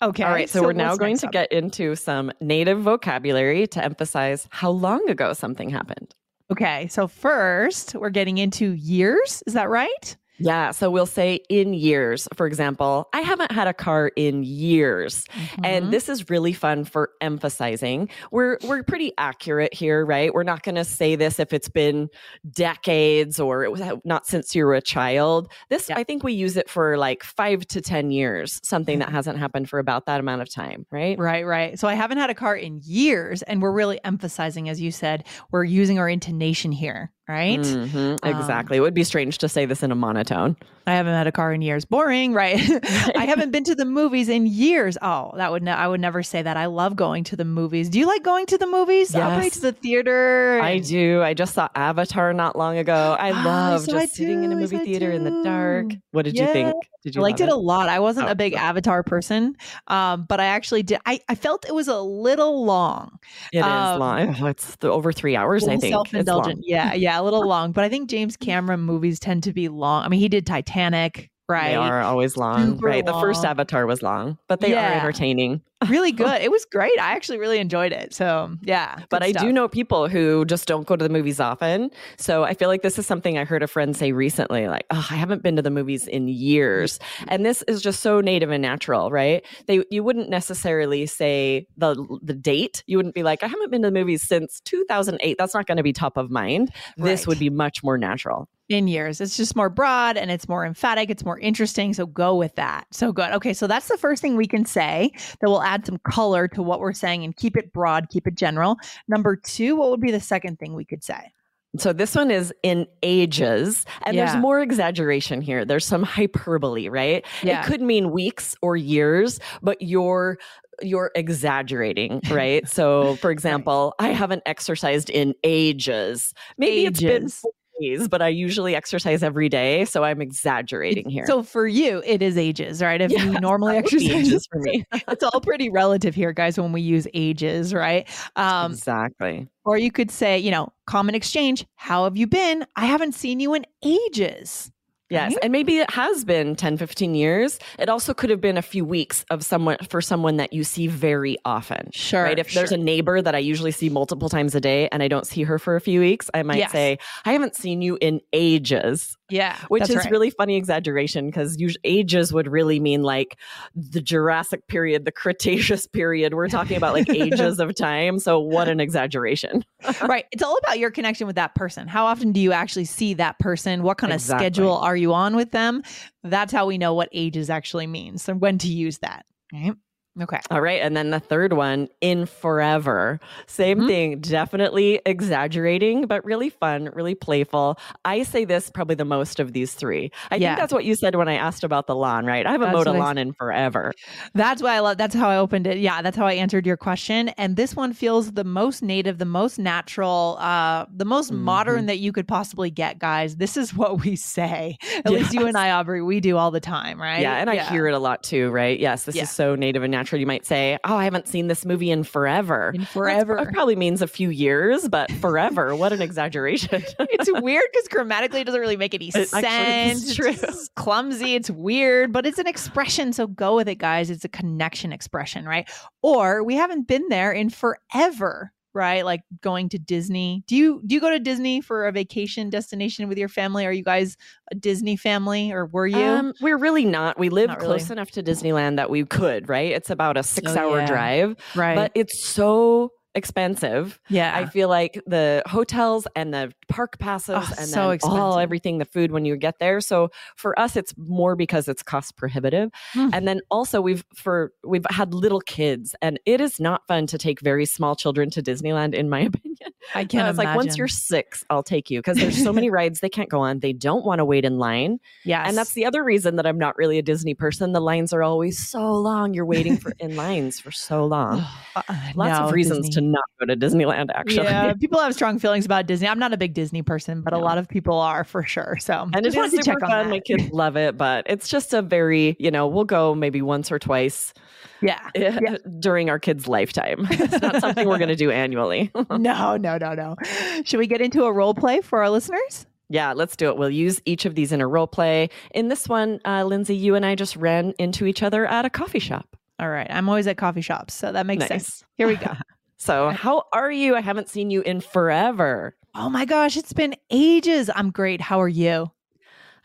Okay. 0.01 0.23
All 0.23 0.31
right. 0.31 0.49
So, 0.49 0.59
so 0.59 0.65
we're 0.65 0.73
now 0.73 0.95
going 0.95 1.17
to 1.17 1.27
up? 1.27 1.33
get 1.33 1.51
into 1.51 1.95
some 1.95 2.31
native 2.41 2.81
vocabulary 2.81 3.67
to 3.67 3.83
emphasize 3.83 4.47
how 4.49 4.71
long 4.71 5.07
ago 5.07 5.33
something 5.33 5.69
happened. 5.69 6.15
Okay. 6.51 6.87
So, 6.87 7.07
first, 7.07 7.93
we're 7.93 8.09
getting 8.09 8.39
into 8.39 8.71
years. 8.73 9.43
Is 9.45 9.53
that 9.53 9.69
right? 9.69 10.17
Yeah. 10.41 10.71
So 10.71 10.89
we'll 10.89 11.05
say 11.05 11.39
in 11.49 11.73
years, 11.73 12.27
for 12.35 12.47
example, 12.47 13.09
I 13.13 13.21
haven't 13.21 13.51
had 13.51 13.67
a 13.67 13.73
car 13.73 14.11
in 14.15 14.43
years. 14.43 15.25
Mm-hmm. 15.25 15.65
And 15.65 15.93
this 15.93 16.09
is 16.09 16.29
really 16.29 16.53
fun 16.53 16.83
for 16.83 17.11
emphasizing. 17.21 18.09
We're 18.31 18.57
we're 18.63 18.83
pretty 18.83 19.13
accurate 19.17 19.73
here, 19.73 20.05
right? 20.05 20.33
We're 20.33 20.43
not 20.43 20.63
going 20.63 20.75
to 20.75 20.85
say 20.85 21.15
this 21.15 21.39
if 21.39 21.53
it's 21.53 21.69
been 21.69 22.09
decades 22.49 23.39
or 23.39 23.63
it 23.63 23.71
was 23.71 23.81
not 24.03 24.25
since 24.25 24.55
you 24.55 24.65
were 24.65 24.75
a 24.75 24.81
child. 24.81 25.51
This 25.69 25.89
yeah. 25.89 25.97
I 25.97 26.03
think 26.03 26.23
we 26.23 26.33
use 26.33 26.57
it 26.57 26.69
for 26.69 26.97
like 26.97 27.23
5 27.23 27.67
to 27.67 27.81
10 27.81 28.11
years, 28.11 28.59
something 28.63 28.99
that 28.99 29.05
mm-hmm. 29.07 29.15
hasn't 29.21 29.37
happened 29.37 29.69
for 29.69 29.79
about 29.79 30.05
that 30.07 30.19
amount 30.19 30.41
of 30.41 30.51
time, 30.51 30.85
right? 30.91 31.17
Right, 31.19 31.45
right. 31.45 31.79
So 31.79 31.87
I 31.87 31.93
haven't 31.93 32.17
had 32.17 32.29
a 32.29 32.35
car 32.35 32.55
in 32.55 32.81
years 32.83 33.41
and 33.43 33.61
we're 33.61 33.71
really 33.71 33.99
emphasizing 34.03 34.69
as 34.69 34.81
you 34.81 34.91
said, 34.91 35.25
we're 35.51 35.63
using 35.63 35.99
our 35.99 36.09
intonation 36.09 36.71
here 36.71 37.11
right? 37.27 37.59
Mm-hmm, 37.59 38.27
exactly. 38.27 38.77
Um, 38.77 38.81
it 38.81 38.83
would 38.83 38.93
be 38.93 39.03
strange 39.03 39.37
to 39.39 39.49
say 39.49 39.65
this 39.65 39.83
in 39.83 39.91
a 39.91 39.95
monotone. 39.95 40.57
I 40.87 40.93
haven't 40.93 41.13
had 41.13 41.27
a 41.27 41.31
car 41.31 41.53
in 41.53 41.61
years. 41.61 41.85
Boring, 41.85 42.33
right? 42.33 42.59
I 43.15 43.25
haven't 43.27 43.51
been 43.51 43.63
to 43.65 43.75
the 43.75 43.85
movies 43.85 44.29
in 44.29 44.47
years. 44.47 44.97
Oh, 45.01 45.31
that 45.37 45.51
would 45.51 45.63
ne- 45.63 45.71
I 45.71 45.87
would 45.87 46.01
never 46.01 46.23
say 46.23 46.41
that. 46.41 46.57
I 46.57 46.65
love 46.65 46.95
going 46.95 47.23
to 47.25 47.35
the 47.35 47.45
movies. 47.45 47.89
Do 47.89 47.99
you 47.99 48.07
like 48.07 48.23
going 48.23 48.47
to 48.47 48.57
the 48.57 48.67
movies? 48.67 49.13
Yes. 49.13 49.53
to 49.53 49.61
the 49.61 49.71
theater. 49.71 50.59
I 50.61 50.79
do. 50.79 51.21
I 51.21 51.33
just 51.33 51.53
saw 51.53 51.69
Avatar 51.75 52.33
not 52.33 52.55
long 52.55 52.77
ago. 52.77 53.15
I 53.19 53.31
ah, 53.35 53.43
love 53.45 53.81
so 53.81 53.91
just 53.93 54.03
I 54.03 54.05
sitting 54.07 54.43
in 54.43 54.51
a 54.51 54.55
movie 54.55 54.79
theater 54.79 55.11
in 55.11 55.23
the 55.23 55.43
dark. 55.43 55.87
What 56.11 56.25
did 56.25 56.37
you 56.37 56.47
think? 56.47 56.75
Did 57.03 57.15
you 57.15 57.21
I 57.21 57.23
liked 57.23 57.39
it? 57.39 57.49
it? 57.49 57.51
a 57.51 57.55
lot. 57.55 57.89
I 57.89 57.99
wasn't 57.99 58.27
oh, 58.27 58.31
a 58.31 58.35
big 58.35 58.53
Avatar 58.53 59.01
person, 59.03 59.55
um, 59.87 60.25
but 60.29 60.39
I 60.39 60.45
actually 60.45 60.83
did. 60.83 60.99
I, 61.05 61.19
I 61.27 61.35
felt 61.35 61.65
it 61.67 61.73
was 61.73 61.87
a 61.87 61.99
little 61.99 62.63
long. 62.63 63.17
It 63.51 63.59
um, 63.59 63.93
is 63.93 63.99
long. 63.99 64.35
Oh, 64.41 64.45
it's 64.45 64.75
the, 64.77 64.91
over 64.91 65.11
three 65.11 65.35
hours. 65.35 65.67
I 65.67 65.77
think 65.77 65.93
self 65.93 66.13
indulgent. 66.13 66.61
Yeah, 66.63 66.93
yeah, 66.93 67.19
a 67.19 67.23
little 67.23 67.45
long. 67.45 67.71
But 67.71 67.83
I 67.83 67.89
think 67.89 68.09
James 68.09 68.37
Cameron 68.37 68.81
movies 68.81 69.19
tend 69.19 69.43
to 69.43 69.53
be 69.53 69.67
long. 69.67 70.03
I 70.03 70.09
mean, 70.09 70.19
he 70.19 70.29
did 70.29 70.45
Titanic. 70.45 71.31
Right. 71.51 71.71
They 71.71 71.75
are 71.75 72.01
always 72.01 72.37
long. 72.37 72.75
Super 72.75 72.85
right. 72.85 73.05
Long. 73.05 73.15
The 73.15 73.21
first 73.21 73.43
Avatar 73.43 73.85
was 73.85 74.01
long, 74.01 74.37
but 74.47 74.61
they 74.61 74.71
yeah. 74.71 74.89
are 74.89 74.99
entertaining. 75.01 75.61
really 75.89 76.11
good. 76.11 76.41
It 76.41 76.51
was 76.51 76.63
great. 76.65 76.97
I 76.99 77.13
actually 77.13 77.39
really 77.39 77.57
enjoyed 77.57 77.91
it. 77.91 78.13
So, 78.13 78.55
yeah. 78.61 78.99
But 79.09 79.23
I 79.23 79.31
do 79.31 79.51
know 79.51 79.67
people 79.67 80.07
who 80.07 80.45
just 80.45 80.67
don't 80.67 80.85
go 80.85 80.95
to 80.95 81.03
the 81.03 81.09
movies 81.09 81.39
often. 81.39 81.89
So, 82.17 82.43
I 82.43 82.53
feel 82.53 82.67
like 82.67 82.83
this 82.83 82.99
is 82.99 83.07
something 83.07 83.37
I 83.37 83.45
heard 83.45 83.63
a 83.63 83.67
friend 83.67 83.95
say 83.95 84.11
recently 84.11 84.67
like, 84.67 84.85
"Oh, 84.91 85.07
I 85.09 85.15
haven't 85.15 85.41
been 85.41 85.55
to 85.55 85.61
the 85.61 85.71
movies 85.71 86.07
in 86.07 86.27
years." 86.27 86.99
And 87.27 87.45
this 87.45 87.63
is 87.63 87.81
just 87.81 88.01
so 88.01 88.21
native 88.21 88.51
and 88.51 88.61
natural, 88.61 89.09
right? 89.09 89.43
They 89.65 89.83
you 89.89 90.03
wouldn't 90.03 90.29
necessarily 90.29 91.07
say 91.07 91.67
the 91.77 91.95
the 92.21 92.35
date. 92.35 92.83
You 92.85 92.97
wouldn't 92.97 93.15
be 93.15 93.23
like, 93.23 93.43
"I 93.43 93.47
haven't 93.47 93.71
been 93.71 93.81
to 93.81 93.87
the 93.87 93.99
movies 93.99 94.21
since 94.21 94.61
2008." 94.65 95.37
That's 95.37 95.55
not 95.55 95.65
going 95.65 95.77
to 95.77 95.83
be 95.83 95.93
top 95.93 96.15
of 96.15 96.29
mind. 96.29 96.69
Right. 96.97 97.09
This 97.09 97.25
would 97.25 97.39
be 97.39 97.49
much 97.49 97.83
more 97.83 97.97
natural. 97.97 98.47
In 98.71 98.87
years. 98.87 99.19
It's 99.19 99.35
just 99.35 99.53
more 99.55 99.69
broad 99.69 100.15
and 100.15 100.31
it's 100.31 100.47
more 100.47 100.65
emphatic. 100.65 101.09
It's 101.09 101.25
more 101.25 101.37
interesting. 101.39 101.93
So 101.93 102.05
go 102.05 102.35
with 102.35 102.55
that. 102.55 102.87
So 102.91 103.11
good. 103.11 103.31
Okay. 103.33 103.53
So 103.53 103.67
that's 103.67 103.89
the 103.89 103.97
first 103.97 104.21
thing 104.21 104.37
we 104.37 104.47
can 104.47 104.63
say 104.65 105.11
that 105.41 105.49
will 105.49 105.61
add 105.61 105.85
some 105.85 105.97
color 106.09 106.47
to 106.49 106.63
what 106.63 106.79
we're 106.79 106.93
saying 106.93 107.25
and 107.25 107.35
keep 107.35 107.57
it 107.57 107.73
broad, 107.73 108.07
keep 108.09 108.27
it 108.27 108.35
general. 108.35 108.77
Number 109.09 109.35
two, 109.35 109.75
what 109.75 109.89
would 109.89 109.99
be 109.99 110.11
the 110.11 110.21
second 110.21 110.57
thing 110.57 110.73
we 110.73 110.85
could 110.85 111.03
say? 111.03 111.33
So 111.77 111.91
this 111.93 112.15
one 112.15 112.31
is 112.31 112.53
in 112.63 112.85
ages, 113.01 113.85
and 114.03 114.15
Yeah. 114.15 114.25
there's 114.31 114.41
more 114.41 114.61
exaggeration 114.61 115.41
here. 115.41 115.63
There's 115.63 115.85
some 115.85 116.03
hyperbole, 116.03 116.89
right? 116.89 117.25
Yeah. 117.43 117.61
It 117.61 117.65
could 117.67 117.81
mean 117.81 118.11
weeks 118.11 118.55
or 118.61 118.75
years, 118.77 119.39
but 119.61 119.81
you're 119.81 120.37
you're 120.81 121.11
exaggerating, 121.15 122.21
right? 122.31 122.67
so, 122.67 123.15
for 123.17 123.29
example, 123.31 123.93
I 123.99 124.09
haven't 124.09 124.41
exercised 124.45 125.09
in 125.11 125.35
ages. 125.43 126.33
Maybe 126.57 126.85
it's 126.87 126.99
been 127.01 127.23
Ages. 127.23 127.45
Days, 127.81 128.07
but 128.07 128.21
I 128.21 128.27
usually 128.27 128.75
exercise 128.75 129.23
every 129.23 129.49
day, 129.49 129.85
so 129.85 130.03
I'm 130.03 130.21
exaggerating 130.21 131.09
here. 131.09 131.25
So 131.25 131.43
for 131.43 131.67
you, 131.67 132.01
it 132.05 132.21
is 132.21 132.37
ages, 132.37 132.81
right? 132.81 133.01
If 133.01 133.11
you 133.11 133.39
normally 133.39 133.75
that 133.81 133.83
would 133.91 133.99
be 133.99 134.11
exercise, 134.11 134.47
for 134.51 134.59
me. 134.59 134.85
it's 134.93 135.23
all 135.23 135.41
pretty 135.41 135.69
relative 135.69 136.15
here, 136.15 136.33
guys, 136.33 136.59
when 136.59 136.71
we 136.71 136.81
use 136.81 137.07
ages, 137.13 137.73
right? 137.73 138.07
Um, 138.35 138.73
exactly. 138.73 139.47
or 139.65 139.77
you 139.77 139.91
could 139.91 140.11
say, 140.11 140.37
you 140.37 140.51
know, 140.51 140.71
common 140.85 141.15
exchange. 141.15 141.65
How 141.75 142.03
have 142.03 142.17
you 142.17 142.27
been? 142.27 142.65
I 142.75 142.85
haven't 142.85 143.13
seen 143.13 143.39
you 143.39 143.53
in 143.53 143.65
ages. 143.83 144.71
Yes. 145.11 145.33
Right? 145.33 145.39
And 145.43 145.51
maybe 145.51 145.77
it 145.77 145.91
has 145.91 146.23
been 146.23 146.55
10, 146.55 146.77
15 146.77 147.13
years. 147.15 147.59
It 147.77 147.89
also 147.89 148.13
could 148.13 148.29
have 148.29 148.41
been 148.41 148.57
a 148.57 148.61
few 148.61 148.85
weeks 148.85 149.25
of 149.29 149.43
someone 149.43 149.77
for 149.89 150.01
someone 150.01 150.37
that 150.37 150.53
you 150.53 150.63
see 150.63 150.87
very 150.87 151.37
often. 151.45 151.89
Sure. 151.93 152.23
Right. 152.23 152.39
If 152.39 152.53
there's 152.53 152.71
a 152.71 152.77
neighbor 152.77 153.21
that 153.21 153.35
I 153.35 153.39
usually 153.39 153.71
see 153.71 153.89
multiple 153.89 154.29
times 154.29 154.55
a 154.55 154.61
day 154.61 154.87
and 154.91 155.03
I 155.03 155.07
don't 155.07 155.27
see 155.27 155.43
her 155.43 155.59
for 155.59 155.75
a 155.75 155.81
few 155.81 155.99
weeks, 155.99 156.29
I 156.33 156.43
might 156.43 156.57
Yes. 156.59 156.71
say, 156.71 156.97
I 157.25 157.33
haven't 157.33 157.55
seen 157.55 157.81
you 157.81 157.97
in 157.99 158.21
ages, 158.33 159.17
yeah, 159.29 159.57
which 159.67 159.89
is 159.89 159.95
right. 159.95 160.11
really 160.11 160.29
funny 160.29 160.55
exaggeration 160.55 161.27
because 161.27 161.57
ages 161.83 162.31
would 162.33 162.47
really 162.47 162.79
mean 162.79 163.03
like 163.03 163.37
the 163.75 164.01
Jurassic 164.01 164.67
period, 164.67 165.05
the 165.05 165.11
Cretaceous 165.11 165.87
period. 165.93 166.33
We're 166.33 166.47
talking 166.49 166.77
about 166.77 166.93
like 166.93 167.09
ages 167.13 167.59
of 167.59 167.75
time. 167.75 168.19
So 168.19 168.39
what 168.39 168.67
an 168.69 168.79
exaggeration. 168.79 169.65
right. 170.01 170.25
It's 170.31 170.43
all 170.43 170.57
about 170.57 170.79
your 170.79 170.91
connection 170.91 171.27
with 171.27 171.35
that 171.35 171.55
person. 171.55 171.87
How 171.87 172.05
often 172.05 172.31
do 172.31 172.39
you 172.39 172.51
actually 172.51 172.85
see 172.85 173.13
that 173.15 173.39
person? 173.39 173.83
What 173.83 173.97
kind 173.97 174.13
of 174.13 174.21
schedule 174.21 174.77
are 174.77 174.95
you 174.95 175.13
on 175.13 175.35
with 175.35 175.51
them? 175.51 175.83
That's 176.23 176.53
how 176.53 176.67
we 176.67 176.77
know 176.77 176.93
what 176.93 177.09
ages 177.11 177.49
actually 177.49 177.87
means 177.87 178.27
and 178.29 178.39
when 178.39 178.57
to 178.59 178.67
use 178.67 178.99
that. 178.99 179.25
Right. 179.53 179.73
Okay. 180.21 180.39
All 180.49 180.59
right. 180.59 180.81
And 180.81 180.97
then 180.97 181.11
the 181.11 181.21
third 181.21 181.53
one, 181.53 181.87
in 182.01 182.25
forever. 182.25 183.17
Same 183.47 183.79
Mhm. 183.79 183.87
thing, 183.87 184.19
definitely 184.19 184.99
exaggerating, 185.05 186.05
but 186.05 186.23
really 186.25 186.49
fun, 186.49 186.89
really 186.93 187.15
playful. 187.15 187.79
I 188.03 188.23
say 188.23 188.43
this 188.43 188.69
probably 188.69 188.95
the 188.95 189.05
most 189.05 189.39
of 189.39 189.53
these 189.53 189.73
three. 189.73 190.11
I 190.29 190.35
Yeah. 190.35 190.49
think 190.49 190.59
that's 190.59 190.73
what 190.73 190.83
you 190.83 190.95
said 190.95 191.15
when 191.15 191.29
I 191.29 191.35
asked 191.35 191.63
about 191.63 191.87
the 191.87 191.95
lawn, 191.95 192.25
right? 192.25 192.45
I 192.45 192.51
haven't 192.51 192.73
mowed 192.73 192.87
a 192.87 192.91
lawn 192.91 193.17
in 193.17 193.31
forever. 193.31 193.93
That's 194.33 194.61
why 194.61 194.75
I 194.75 194.79
love 194.79 194.97
that's 194.97 195.15
how 195.15 195.29
I 195.29 195.37
opened 195.37 195.65
it. 195.65 195.77
Yeah, 195.77 196.01
that's 196.01 196.17
how 196.17 196.25
I 196.25 196.33
answered 196.33 196.65
your 196.65 196.75
question. 196.77 197.29
And 197.37 197.55
this 197.55 197.73
one 197.73 197.93
feels 197.93 198.33
the 198.33 198.43
most 198.43 198.83
native, 198.83 199.17
the 199.17 199.25
most 199.25 199.59
natural, 199.59 200.35
uh, 200.41 200.87
the 200.93 201.05
most 201.05 201.31
Mm-hmm. 201.31 201.41
modern 201.43 201.85
that 201.85 201.99
you 201.99 202.11
could 202.11 202.27
possibly 202.27 202.69
get, 202.69 202.99
guys. 202.99 203.37
This 203.37 203.55
is 203.55 203.73
what 203.73 204.03
we 204.03 204.17
say. 204.17 204.77
At 205.05 205.11
least 205.11 205.33
you 205.33 205.47
and 205.47 205.55
I, 205.57 205.71
Aubrey, 205.71 206.01
we 206.01 206.19
do 206.19 206.35
all 206.35 206.51
the 206.51 206.59
time, 206.59 207.01
right? 207.01 207.21
Yeah. 207.21 207.35
And 207.37 207.49
I 207.49 207.59
hear 207.69 207.87
it 207.87 207.93
a 207.93 207.99
lot 207.99 208.23
too, 208.23 208.49
right? 208.49 208.77
Yes. 208.77 209.05
This 209.05 209.15
Yeah. 209.15 209.23
is 209.23 209.31
so 209.31 209.55
native 209.55 209.83
and 209.83 209.91
natural. 209.91 210.00
You 210.17 210.25
might 210.25 210.45
say, 210.45 210.77
Oh, 210.83 210.95
I 210.95 211.03
haven't 211.03 211.27
seen 211.27 211.47
this 211.47 211.65
movie 211.65 211.91
in 211.91 212.03
forever. 212.03 212.71
In 212.73 212.81
That's- 212.81 212.93
forever. 212.93 213.37
It 213.37 213.53
probably 213.53 213.75
means 213.75 214.01
a 214.01 214.07
few 214.07 214.29
years, 214.29 214.87
but 214.89 215.11
forever. 215.21 215.75
what 215.75 215.93
an 215.93 216.01
exaggeration. 216.01 216.83
it's 216.99 217.29
weird 217.41 217.63
because 217.71 217.87
grammatically 217.87 218.41
it 218.41 218.45
doesn't 218.45 218.61
really 218.61 218.77
make 218.77 218.93
any 218.93 219.09
It 219.09 219.29
sense. 219.29 220.03
It's 220.07 220.15
true. 220.15 220.33
just 220.33 220.73
clumsy. 220.75 221.35
It's 221.35 221.49
weird, 221.51 222.11
but 222.13 222.25
it's 222.25 222.39
an 222.39 222.47
expression. 222.47 223.13
So 223.13 223.27
go 223.27 223.55
with 223.55 223.67
it, 223.69 223.75
guys. 223.75 224.09
It's 224.09 224.25
a 224.25 224.29
connection 224.29 224.91
expression, 224.93 225.45
right? 225.45 225.69
Or 226.01 226.43
we 226.43 226.55
haven't 226.55 226.87
been 226.87 227.07
there 227.09 227.31
in 227.31 227.49
forever, 227.49 228.51
right? 228.73 229.05
Like 229.05 229.21
going 229.41 229.69
to 229.69 229.79
Disney. 229.79 230.43
Do 230.47 230.55
you 230.55 230.81
do 230.85 230.95
you 230.95 231.01
go 231.01 231.09
to 231.09 231.19
Disney 231.19 231.61
for 231.61 231.87
a 231.87 231.91
vacation 231.91 232.49
destination 232.49 233.07
with 233.07 233.17
your 233.17 233.29
family? 233.29 233.65
Are 233.65 233.71
you 233.71 233.83
guys 233.83 234.17
a 234.51 234.55
Disney 234.55 234.95
family, 234.95 235.51
or 235.51 235.65
were 235.65 235.87
you? 235.87 235.97
Um, 235.97 236.33
we're 236.41 236.57
really 236.57 236.85
not. 236.85 237.19
We 237.19 237.29
live 237.29 237.49
Not 237.49 237.61
really. 237.61 237.77
close 237.77 237.89
enough 237.89 238.11
to 238.11 238.23
Disneyland 238.23 238.77
that 238.77 238.89
we 238.89 239.05
could, 239.05 239.49
right? 239.49 239.71
It's 239.71 239.89
about 239.89 240.17
a 240.17 240.23
six 240.23 240.55
hour 240.55 240.79
yeah. 240.79 240.85
drive. 240.87 241.35
right. 241.55 241.75
but 241.75 241.91
it's 241.95 242.25
so 242.27 242.91
expensive. 243.15 243.99
yeah. 244.09 244.35
I 244.35 244.45
feel 244.45 244.69
like 244.69 245.01
the 245.05 245.43
hotels 245.45 246.07
and 246.15 246.33
the 246.33 246.53
park 246.69 246.97
passes 246.99 247.35
Oh, 247.37 247.53
and 247.57 247.67
so 247.67 247.97
all 248.03 248.39
everything, 248.39 248.77
the 248.77 248.85
food 248.85 249.11
when 249.11 249.25
you 249.25 249.35
get 249.35 249.59
there. 249.59 249.81
So 249.81 250.09
for 250.35 250.57
us, 250.59 250.75
it's 250.75 250.93
more 250.97 251.35
because 251.35 251.67
it's 251.67 251.83
cost 251.83 252.15
prohibitive. 252.15 252.71
Mm. 252.93 253.09
And 253.13 253.27
then 253.27 253.41
also 253.49 253.81
we've 253.81 254.03
for 254.15 254.53
we've 254.63 254.85
had 254.89 255.13
little 255.13 255.41
kids, 255.41 255.95
and 256.01 256.19
it 256.25 256.41
is 256.41 256.59
not 256.59 256.87
fun 256.87 257.07
to 257.07 257.17
take 257.17 257.41
very 257.41 257.65
small 257.65 257.95
children 257.95 258.29
to 258.31 258.41
Disneyland, 258.41 258.93
in 258.93 259.09
my 259.09 259.19
opinion. 259.31 259.57
I 259.95 260.05
can't 260.05 260.29
it's 260.29 260.37
like 260.37 260.55
once 260.55 260.77
you're 260.77 260.87
six, 260.87 261.43
I'll 261.49 261.63
take 261.63 261.89
you 261.89 261.99
because 261.99 262.17
there's 262.17 262.41
so 262.41 262.53
many 262.53 262.69
rides 262.71 262.99
they 262.99 263.09
can't 263.09 263.29
go 263.29 263.41
on. 263.41 263.59
They 263.59 263.73
don't 263.73 264.05
want 264.05 264.19
to 264.19 264.25
wait 264.25 264.45
in 264.45 264.57
line. 264.57 264.99
Yeah. 265.25 265.43
And 265.47 265.57
that's 265.57 265.73
the 265.73 265.85
other 265.85 266.03
reason 266.03 266.35
that 266.37 266.45
I'm 266.45 266.57
not 266.57 266.77
really 266.77 266.97
a 266.97 267.01
Disney 267.01 267.33
person. 267.33 267.73
The 267.73 267.81
lines 267.81 268.13
are 268.13 268.23
always 268.23 268.57
so 268.65 268.93
long. 268.93 269.33
You're 269.33 269.45
waiting 269.45 269.77
for 269.77 269.91
in 269.99 270.15
lines 270.15 270.59
for 270.59 270.71
so 270.71 271.05
long. 271.05 271.45
Uh, 271.73 271.81
Lots 272.15 272.37
no, 272.37 272.45
of 272.47 272.51
reasons 272.51 272.87
Disney. 272.87 273.00
to 273.00 273.00
not 273.01 273.23
go 273.39 273.45
to 273.47 273.55
Disneyland, 273.57 274.09
actually. 274.15 274.45
Yeah, 274.45 274.73
people 274.79 274.99
have 274.99 275.13
strong 275.13 275.39
feelings 275.39 275.65
about 275.65 275.85
Disney. 275.87 276.07
I'm 276.07 276.19
not 276.19 276.33
a 276.33 276.37
big 276.37 276.53
Disney 276.53 276.81
person, 276.81 277.21
but 277.21 277.33
a 277.33 277.37
lot 277.37 277.57
of 277.57 277.67
people 277.67 277.97
are 277.99 278.23
for 278.23 278.43
sure. 278.43 278.77
So 278.79 279.09
And 279.13 279.23
just 279.23 279.35
it 279.35 279.39
wanted 279.39 279.57
to 279.57 279.63
check 279.63 279.81
on 279.83 279.89
fun. 279.89 280.05
that. 280.05 280.09
My 280.09 280.19
kids 280.19 280.49
love 280.51 280.77
it, 280.77 280.97
but 280.97 281.25
it's 281.29 281.49
just 281.49 281.73
a 281.73 281.81
very, 281.81 282.35
you 282.39 282.51
know, 282.51 282.67
we'll 282.67 282.85
go 282.85 283.13
maybe 283.15 283.41
once 283.41 283.71
or 283.71 283.79
twice 283.79 284.33
Yeah. 284.81 284.99
Yeah. 285.15 285.57
during 285.79 286.09
our 286.09 286.19
kids' 286.19 286.47
lifetime. 286.47 287.07
It's 287.11 287.41
not 287.41 287.59
something 287.61 287.87
we're 287.87 287.97
going 287.99 288.09
to 288.09 288.15
do 288.15 288.31
annually. 288.31 288.91
no, 289.09 289.57
no, 289.57 289.77
no, 289.77 289.93
no. 289.93 290.15
Should 290.63 290.77
we 290.79 290.87
get 290.87 291.01
into 291.01 291.25
a 291.25 291.31
role 291.33 291.53
play 291.53 291.81
for 291.81 291.99
our 292.01 292.09
listeners? 292.09 292.65
yeah, 292.93 293.13
let's 293.13 293.37
do 293.37 293.47
it. 293.47 293.55
We'll 293.55 293.69
use 293.69 294.01
each 294.03 294.25
of 294.25 294.35
these 294.35 294.51
in 294.51 294.59
a 294.59 294.67
role 294.67 294.85
play. 294.87 295.29
In 295.51 295.69
this 295.69 295.87
one, 295.87 296.19
uh, 296.25 296.43
Lindsay, 296.43 296.75
you 296.75 296.95
and 296.95 297.05
I 297.05 297.15
just 297.15 297.37
ran 297.37 297.73
into 297.79 298.05
each 298.05 298.21
other 298.21 298.45
at 298.45 298.65
a 298.65 298.69
coffee 298.69 298.99
shop. 298.99 299.37
All 299.59 299.69
right. 299.69 299.87
I'm 299.89 300.09
always 300.09 300.27
at 300.27 300.35
coffee 300.35 300.59
shops, 300.59 300.93
so 300.93 301.09
that 301.13 301.25
makes 301.25 301.39
Nice. 301.39 301.47
sense. 301.49 301.83
Here 301.95 302.05
we 302.07 302.17
go. 302.17 302.33
So, 302.81 303.09
how 303.11 303.43
are 303.53 303.71
you? 303.71 303.95
I 303.95 304.01
haven't 304.01 304.27
seen 304.27 304.49
you 304.49 304.61
in 304.61 304.81
forever. 304.81 305.75
oh 305.93 306.09
my 306.09 306.25
gosh, 306.25 306.57
it's 306.57 306.73
been 306.73 306.95
ages. 307.11 307.69
I'm 307.75 307.91
great. 307.91 308.21
How 308.21 308.41
are 308.41 308.47
you? 308.47 308.89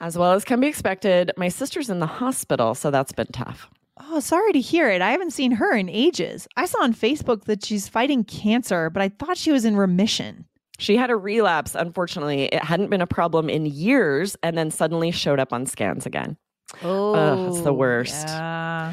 As 0.01 0.19
well 0.19 0.33
as 0.33 0.45
can 0.45 0.61
be 0.61 0.67
expected, 0.67 1.33
my 1.39 1.49
sister's 1.49 1.89
in 1.89 1.99
the 1.99 2.07
hospital, 2.07 2.75
so 2.75 2.91
that's 2.91 3.13
been 3.13 3.29
tough. 3.33 3.71
Oh, 3.99 4.21
sorry 4.21 4.53
to 4.53 4.61
hear 4.61 4.91
it. 4.91 5.01
I 5.01 5.13
haven't 5.13 5.33
seen 5.33 5.53
her 5.53 5.75
in 5.75 5.89
ages. 5.89 6.47
I 6.59 6.67
saw 6.67 6.83
on 6.83 6.93
Facebook 6.93 7.45
that 7.45 7.65
she's 7.65 7.89
fighting 7.89 8.23
cancer, 8.23 8.91
but 8.91 9.01
I 9.03 9.09
thought 9.09 9.39
she 9.39 9.51
was 9.51 9.65
in 9.65 9.79
remission. 9.79 10.45
She 10.79 10.99
had 10.99 11.09
a 11.09 11.17
relapse. 11.17 11.75
Unfortunately, 11.75 12.45
it 12.53 12.63
hadn't 12.63 12.91
been 12.91 13.01
a 13.01 13.07
problem 13.07 13.49
in 13.49 13.65
years 13.65 14.37
and 14.43 14.59
then 14.59 14.71
suddenly 14.71 15.11
showed 15.11 15.41
up 15.41 15.55
on 15.55 15.65
scans 15.65 16.05
again. 16.05 16.37
Oh, 16.83 17.49
it's 17.49 17.63
the 17.63 17.73
worst. 17.73 18.29
Yeah. 18.29 18.93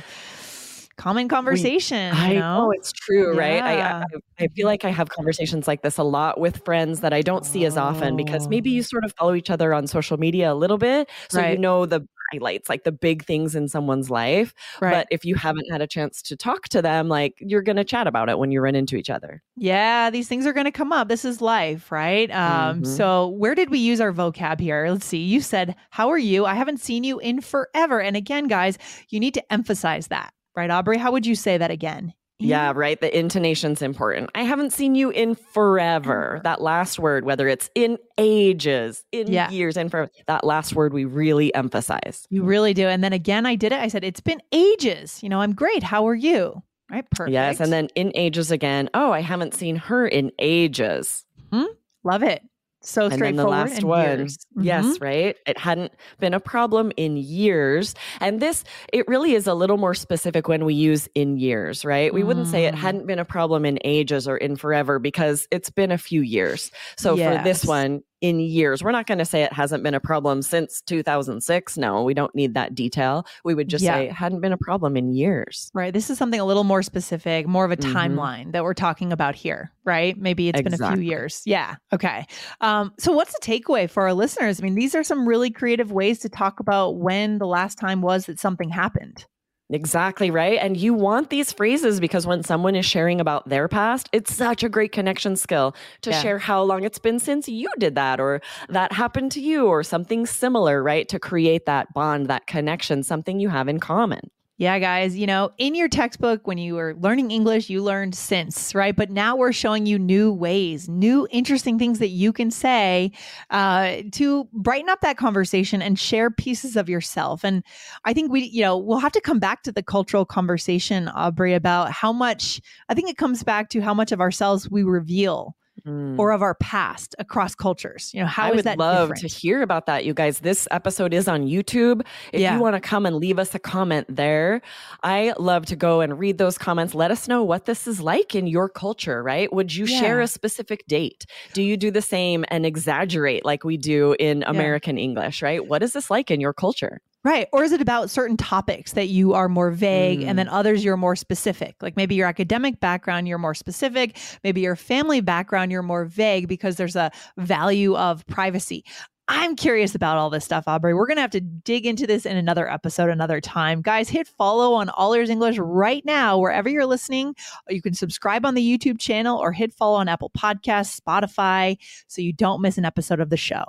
Common 0.97 1.27
conversation. 1.27 2.13
I 2.13 2.33
you 2.33 2.39
know 2.39 2.65
know? 2.65 2.71
it's 2.71 2.91
true, 2.91 3.35
right? 3.37 3.61
I, 3.61 3.81
I 3.81 4.03
I 4.39 4.47
feel 4.47 4.67
like 4.67 4.85
I 4.85 4.89
have 4.89 5.09
conversations 5.09 5.67
like 5.67 5.81
this 5.81 5.97
a 5.97 6.03
lot 6.03 6.39
with 6.39 6.63
friends 6.65 6.99
that 7.01 7.13
I 7.13 7.21
don't 7.21 7.45
see 7.45 7.65
as 7.65 7.77
often 7.77 8.15
because 8.15 8.47
maybe 8.47 8.69
you 8.69 8.83
sort 8.83 9.03
of 9.05 9.13
follow 9.17 9.33
each 9.33 9.49
other 9.49 9.73
on 9.73 9.87
social 9.87 10.17
media 10.17 10.51
a 10.51 10.55
little 10.55 10.77
bit, 10.77 11.09
so 11.29 11.45
you 11.45 11.57
know 11.57 11.85
the 11.85 12.05
highlights, 12.31 12.69
like 12.69 12.83
the 12.83 12.91
big 12.91 13.23
things 13.25 13.53
in 13.55 13.67
someone's 13.67 14.09
life. 14.09 14.53
Right. 14.81 14.91
But 14.91 15.07
if 15.11 15.23
you 15.25 15.35
haven't 15.35 15.69
had 15.71 15.81
a 15.81 15.87
chance 15.87 16.21
to 16.23 16.35
talk 16.35 16.67
to 16.69 16.81
them, 16.81 17.07
like 17.07 17.33
you're 17.39 17.61
going 17.61 17.75
to 17.75 17.83
chat 17.83 18.07
about 18.07 18.29
it 18.29 18.39
when 18.39 18.51
you 18.51 18.61
run 18.61 18.75
into 18.75 18.95
each 18.95 19.09
other. 19.09 19.41
Yeah, 19.55 20.09
these 20.09 20.27
things 20.27 20.45
are 20.45 20.53
going 20.53 20.65
to 20.65 20.71
come 20.71 20.91
up. 20.91 21.09
This 21.09 21.25
is 21.25 21.41
life, 21.41 21.91
right? 21.91 22.29
Um, 22.31 22.81
Mhm. 22.81 22.87
So, 22.87 23.27
where 23.27 23.55
did 23.55 23.69
we 23.69 23.79
use 23.79 24.01
our 24.01 24.11
vocab 24.13 24.59
here? 24.59 24.87
Let's 24.89 25.05
see. 25.05 25.17
You 25.19 25.41
said, 25.41 25.75
How 25.91 26.09
are 26.09 26.17
you? 26.17 26.45
I 26.45 26.55
haven't 26.55 26.79
seen 26.79 27.03
you 27.03 27.19
in 27.19 27.41
forever. 27.41 27.99
And 28.01 28.15
again, 28.17 28.47
guys, 28.47 28.77
you 29.09 29.19
need 29.19 29.33
to 29.35 29.53
emphasize 29.53 30.07
that, 30.07 30.33
right, 30.55 30.69
Aubrey? 30.69 30.97
How 30.97 31.11
would 31.11 31.25
you 31.25 31.35
say 31.35 31.57
that 31.57 31.71
again? 31.71 32.13
Yeah, 32.39 32.73
right. 32.75 32.99
The 32.99 33.15
intonation's 33.17 33.81
important. 33.81 34.29
I 34.35 34.43
haven't 34.43 34.73
seen 34.73 34.95
you 34.95 35.11
in 35.11 35.35
forever. 35.35 36.41
That 36.43 36.61
last 36.61 36.99
word, 36.99 37.23
whether 37.23 37.47
it's 37.47 37.69
in 37.73 37.97
ages, 38.17 39.05
in 39.13 39.31
Yeah. 39.31 39.49
years, 39.49 39.77
and 39.77 39.89
for 39.89 40.09
that 40.27 40.43
last 40.43 40.73
word, 40.75 40.93
we 40.93 41.05
really 41.05 41.53
emphasize. 41.55 42.27
You 42.29 42.43
really 42.43 42.73
do. 42.73 42.87
And 42.87 43.01
then 43.03 43.13
again, 43.13 43.45
I 43.45 43.55
did 43.55 43.71
it. 43.71 43.79
I 43.79 43.87
said, 43.87 44.03
It's 44.03 44.19
been 44.19 44.41
ages. 44.51 45.21
You 45.23 45.29
know, 45.29 45.39
I'm 45.39 45.53
great. 45.53 45.83
How 45.83 46.05
are 46.07 46.15
you? 46.15 46.61
Right? 46.91 47.09
Perfect. 47.11 47.31
Yes. 47.33 47.59
And 47.61 47.71
then 47.71 47.87
in 47.95 48.11
ages 48.13 48.51
again. 48.51 48.89
Oh, 48.93 49.11
I 49.11 49.21
haven't 49.21 49.53
seen 49.53 49.77
her 49.77 50.05
in 50.05 50.31
ages. 50.39 51.25
Hmm, 51.51 51.63
love 52.03 52.23
it. 52.23 52.41
So 52.85 53.05
And 53.05 53.21
then 53.21 53.35
the 53.37 53.45
last 53.47 53.83
one. 53.83 54.19
years. 54.19 54.37
Yes, 54.59 54.99
right. 54.99 55.35
It 55.47 55.57
hadn't 55.57 55.93
been 56.19 56.33
a 56.33 56.39
problem 56.39 56.91
in 56.97 57.15
years. 57.17 57.95
And 58.19 58.41
this, 58.41 58.63
it 58.91 59.07
really 59.07 59.33
is 59.35 59.47
a 59.47 59.53
little 59.53 59.77
more 59.77 59.93
specific 59.93 60.47
when 60.49 60.65
we 60.65 60.73
use 60.73 61.07
in 61.15 61.37
years, 61.37 61.85
right? 61.85 62.13
We 62.13 62.23
wouldn't 62.23 62.47
say 62.47 62.65
it 62.65 62.75
Mm. 62.75 62.77
hadn't 62.79 63.07
been 63.07 63.19
a 63.19 63.25
problem 63.25 63.65
in 63.65 63.79
ages 63.85 64.27
or 64.27 64.35
in 64.37 64.55
forever 64.57 64.99
because 64.99 65.47
it's 65.51 65.69
been 65.69 65.91
a 65.91 65.97
few 65.97 66.21
years. 66.21 66.71
So 66.97 67.15
for 67.37 67.43
this 67.43 67.63
one, 67.65 68.03
in 68.23 68.39
years. 68.39 68.81
We're 68.81 68.91
not 68.93 69.05
going 69.05 69.17
to 69.17 69.25
say 69.25 69.43
it 69.43 69.51
hasn't 69.51 69.83
been 69.83 69.93
a 69.93 69.99
problem 69.99 70.41
since 70.41 70.81
2006. 70.81 71.77
No, 71.77 72.03
we 72.03 72.13
don't 72.13 72.33
need 72.33 72.53
that 72.53 72.73
detail. 72.73 73.27
We 73.43 73.53
would 73.53 73.67
just 73.67 73.83
Yeah. 73.83 73.95
say 73.95 74.05
it 74.05 74.13
hadn't 74.13 74.39
been 74.39 74.53
a 74.53 74.57
problem 74.57 74.95
in 74.95 75.13
years. 75.13 75.69
Right. 75.73 75.93
This 75.93 76.09
is 76.09 76.17
something 76.17 76.39
a 76.39 76.45
little 76.45 76.63
more 76.63 76.81
specific, 76.81 77.47
more 77.47 77.65
of 77.65 77.71
a 77.71 77.75
Mhm. 77.77 77.93
timeline 77.93 78.51
that 78.53 78.63
we're 78.63 78.73
talking 78.73 79.11
about 79.11 79.35
here, 79.35 79.71
right? 79.83 80.17
Maybe 80.17 80.47
it's 80.47 80.61
been 80.61 80.73
a 80.73 80.91
few 80.93 81.01
years. 81.01 81.41
Yeah. 81.45 81.75
Okay. 81.91 82.25
Um, 82.61 82.93
so, 82.97 83.11
what's 83.11 83.33
the 83.37 83.45
takeaway 83.45 83.89
for 83.89 84.03
our 84.03 84.13
listeners? 84.13 84.61
I 84.61 84.63
mean, 84.63 84.75
these 84.75 84.95
are 84.95 85.03
some 85.03 85.27
really 85.27 85.49
creative 85.51 85.91
ways 85.91 86.19
to 86.19 86.29
talk 86.29 86.61
about 86.61 86.91
when 86.91 87.39
the 87.39 87.47
last 87.47 87.77
time 87.77 88.01
was 88.01 88.27
that 88.27 88.39
something 88.39 88.69
happened. 88.69 89.25
Exactly 89.69 90.29
right. 90.29 90.59
And 90.61 90.75
you 90.77 90.93
want 90.93 91.29
these 91.29 91.51
phrases 91.51 91.99
because 91.99 92.27
when 92.27 92.43
someone 92.43 92.75
is 92.75 92.85
sharing 92.85 93.19
about 93.21 93.47
their 93.49 93.67
past, 93.67 94.09
it's 94.11 94.33
such 94.33 94.61
a 94.61 94.69
great 94.69 94.91
connection 94.91 95.35
skill 95.35 95.73
to 96.01 96.11
Yeah. 96.11 96.21
share 96.21 96.37
how 96.39 96.61
long 96.61 96.83
it's 96.83 96.99
been 96.99 97.17
since 97.17 97.47
you 97.47 97.69
did 97.79 97.95
that 97.95 98.19
or 98.19 98.41
that 98.69 98.91
happened 98.91 99.31
to 99.31 99.41
you 99.41 99.65
or 99.67 99.81
something 99.81 100.25
similar, 100.25 100.83
right? 100.83 101.07
To 101.09 101.17
create 101.17 101.65
that 101.65 101.93
bond, 101.93 102.27
that 102.27 102.45
connection, 102.45 103.03
something 103.03 103.39
you 103.39 103.49
have 103.49 103.67
in 103.67 103.79
common. 103.79 104.29
Yeah, 104.63 104.79
guys, 104.79 105.17
you 105.17 105.27
know, 105.27 105.51
in 105.57 105.75
your 105.75 105.89
textbook, 105.89 106.47
when 106.47 106.57
you 106.57 106.75
were 106.75 106.95
learning 106.97 107.31
English, 107.31 107.69
you 107.69 107.83
learned 107.83 108.15
since, 108.15 108.73
right? 108.73 108.95
But 108.95 109.09
now 109.09 109.35
we're 109.35 109.51
showing 109.51 109.85
you 109.85 109.99
new 109.99 110.31
ways, 110.31 110.87
new 110.87 111.27
interesting 111.31 111.77
things 111.77 111.99
that 111.99 112.07
you 112.07 112.31
can 112.31 112.49
say 112.49 113.11
uh, 113.49 113.97
to 114.13 114.47
brighten 114.53 114.87
up 114.87 115.01
that 115.01 115.17
conversation 115.17 115.81
and 115.81 115.99
share 115.99 116.31
pieces 116.31 116.77
of 116.77 116.87
yourself. 116.87 117.43
And 117.43 117.61
I 118.05 118.13
think 118.13 118.31
we, 118.31 118.43
you 118.43 118.61
know, 118.61 118.77
we'll 118.77 118.99
have 118.99 119.11
to 119.11 119.19
come 119.19 119.37
back 119.37 119.63
to 119.63 119.71
the 119.73 119.83
cultural 119.83 120.23
conversation, 120.23 121.09
Aubrey, 121.09 121.55
about 121.55 121.91
how 121.91 122.13
much, 122.13 122.61
I 122.87 122.93
think 122.93 123.09
it 123.09 123.17
comes 123.17 123.43
back 123.43 123.69
to 123.71 123.81
how 123.81 123.93
much 123.93 124.13
of 124.13 124.21
ourselves 124.21 124.71
we 124.71 124.83
reveal 124.83 125.57
Mm. 125.87 126.19
or 126.19 126.31
of 126.31 126.41
our 126.43 126.53
past 126.53 127.15
across 127.17 127.55
cultures. 127.55 128.11
You 128.13 128.21
know, 128.21 128.27
how 128.27 128.45
I 128.45 128.49
is 128.51 128.55
would 128.57 128.65
that 128.65 128.77
love 128.77 129.09
different? 129.09 129.21
to 129.21 129.27
hear 129.39 129.63
about 129.63 129.87
that, 129.87 130.05
you 130.05 130.13
guys. 130.13 130.39
This 130.39 130.67
episode 130.69 131.13
is 131.15 131.27
on 131.27 131.47
YouTube. 131.47 132.01
If 132.31 132.41
Yeah. 132.41 132.55
you 132.55 132.61
want 132.61 132.75
to 132.75 132.79
come 132.79 133.05
and 133.07 133.15
leave 133.15 133.39
us 133.39 133.53
a 133.55 133.59
comment 133.59 134.05
there, 134.07 134.61
I 135.01 135.33
love 135.39 135.65
to 135.65 135.75
go 135.75 135.99
and 136.01 136.17
read 136.19 136.37
those 136.37 136.57
comments. 136.59 136.93
Let 136.93 137.09
us 137.09 137.27
know 137.27 137.43
what 137.43 137.65
this 137.65 137.87
is 137.87 137.99
like 137.99 138.35
in 138.35 138.45
your 138.45 138.69
culture, 138.69 139.23
right? 139.23 139.51
Would 139.51 139.75
you 139.75 139.87
share 139.87 140.21
a 140.21 140.27
specific 140.27 140.85
date? 140.87 141.25
Do 141.53 141.63
you 141.63 141.75
do 141.75 141.89
the 141.89 142.03
same 142.03 142.45
and 142.49 142.65
exaggerate 142.67 143.43
like 143.43 143.63
we 143.63 143.75
do 143.75 144.15
in 144.19 144.43
American 144.43 144.97
English, 144.99 145.41
right? 145.41 145.67
What 145.67 145.81
is 145.81 145.93
this 145.93 146.11
like 146.11 146.29
in 146.29 146.39
your 146.39 146.53
culture? 146.53 147.01
Right. 147.25 147.47
Or 147.53 147.63
is 147.63 147.71
it 147.71 147.79
about 147.79 148.09
certain 148.09 148.35
topics 148.35 148.93
that 148.93 149.07
you 149.07 149.33
are 149.33 149.47
more 149.47 149.71
vague 149.71 150.19
Mm. 150.19 150.27
and 150.27 150.37
then 150.39 150.49
others 150.49 150.83
you're 150.83 150.97
more 150.97 151.15
specific? 151.15 151.75
Like 151.81 151.95
maybe 151.95 152.15
your 152.15 152.27
academic 152.27 152.81
background, 152.81 153.29
you're 153.29 153.37
more 153.37 153.53
specific. 153.53 154.17
Maybe 154.43 154.59
your 154.59 154.75
family 154.75 155.21
background, 155.21 155.71
you're 155.71 155.83
more 155.83 156.03
vague 156.03 156.49
because 156.49 156.75
there's 156.75 156.97
a 156.97 157.11
value 157.37 157.95
of 157.95 158.25
privacy. 158.27 158.83
I'm 159.29 159.55
curious 159.55 159.95
about 159.95 160.17
all 160.17 160.29
this 160.29 160.43
stuff, 160.43 160.65
Aubrey. 160.67 160.93
We're 160.93 161.07
going 161.07 161.15
to 161.15 161.21
have 161.21 161.31
to 161.31 161.39
dig 161.39 161.85
into 161.85 162.05
this 162.05 162.25
in 162.25 162.35
another 162.35 162.69
episode, 162.69 163.09
another 163.09 163.39
time. 163.39 163.81
Guys, 163.81 164.09
hit 164.09 164.27
follow 164.27 164.73
on 164.73 164.89
All 164.89 165.13
Ears 165.13 165.29
English 165.29 165.57
right 165.59 166.03
now, 166.03 166.37
wherever 166.37 166.67
you're 166.67 166.85
listening. 166.85 167.33
You 167.69 167.81
can 167.81 167.93
subscribe 167.93 168.45
on 168.45 168.53
the 168.53 168.77
YouTube 168.77 168.99
channel 168.99 169.39
or 169.39 169.53
hit 169.53 169.73
follow 169.73 169.97
on 169.97 170.09
Apple 170.09 170.29
Podcasts, 170.37 170.99
Spotify, 170.99 171.77
so 172.07 172.21
you 172.21 172.33
don't 172.33 172.61
miss 172.61 172.77
an 172.77 172.83
episode 172.83 173.21
of 173.21 173.29
the 173.29 173.37
show. 173.37 173.63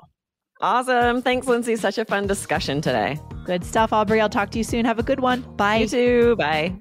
Awesome. 0.64 1.20
Thanks, 1.20 1.46
Lindsay. 1.46 1.76
Such 1.76 1.98
a 1.98 2.06
fun 2.06 2.26
discussion 2.26 2.80
today. 2.80 3.18
Good 3.44 3.64
stuff, 3.64 3.92
Aubrey. 3.92 4.18
I'll 4.18 4.30
talk 4.30 4.50
to 4.52 4.58
you 4.58 4.64
soon. 4.64 4.86
Have 4.86 4.98
a 4.98 5.02
good 5.02 5.20
one. 5.20 5.42
Bye. 5.56 5.76
You 5.76 5.88
too. 5.88 6.36
Bye. 6.36 6.80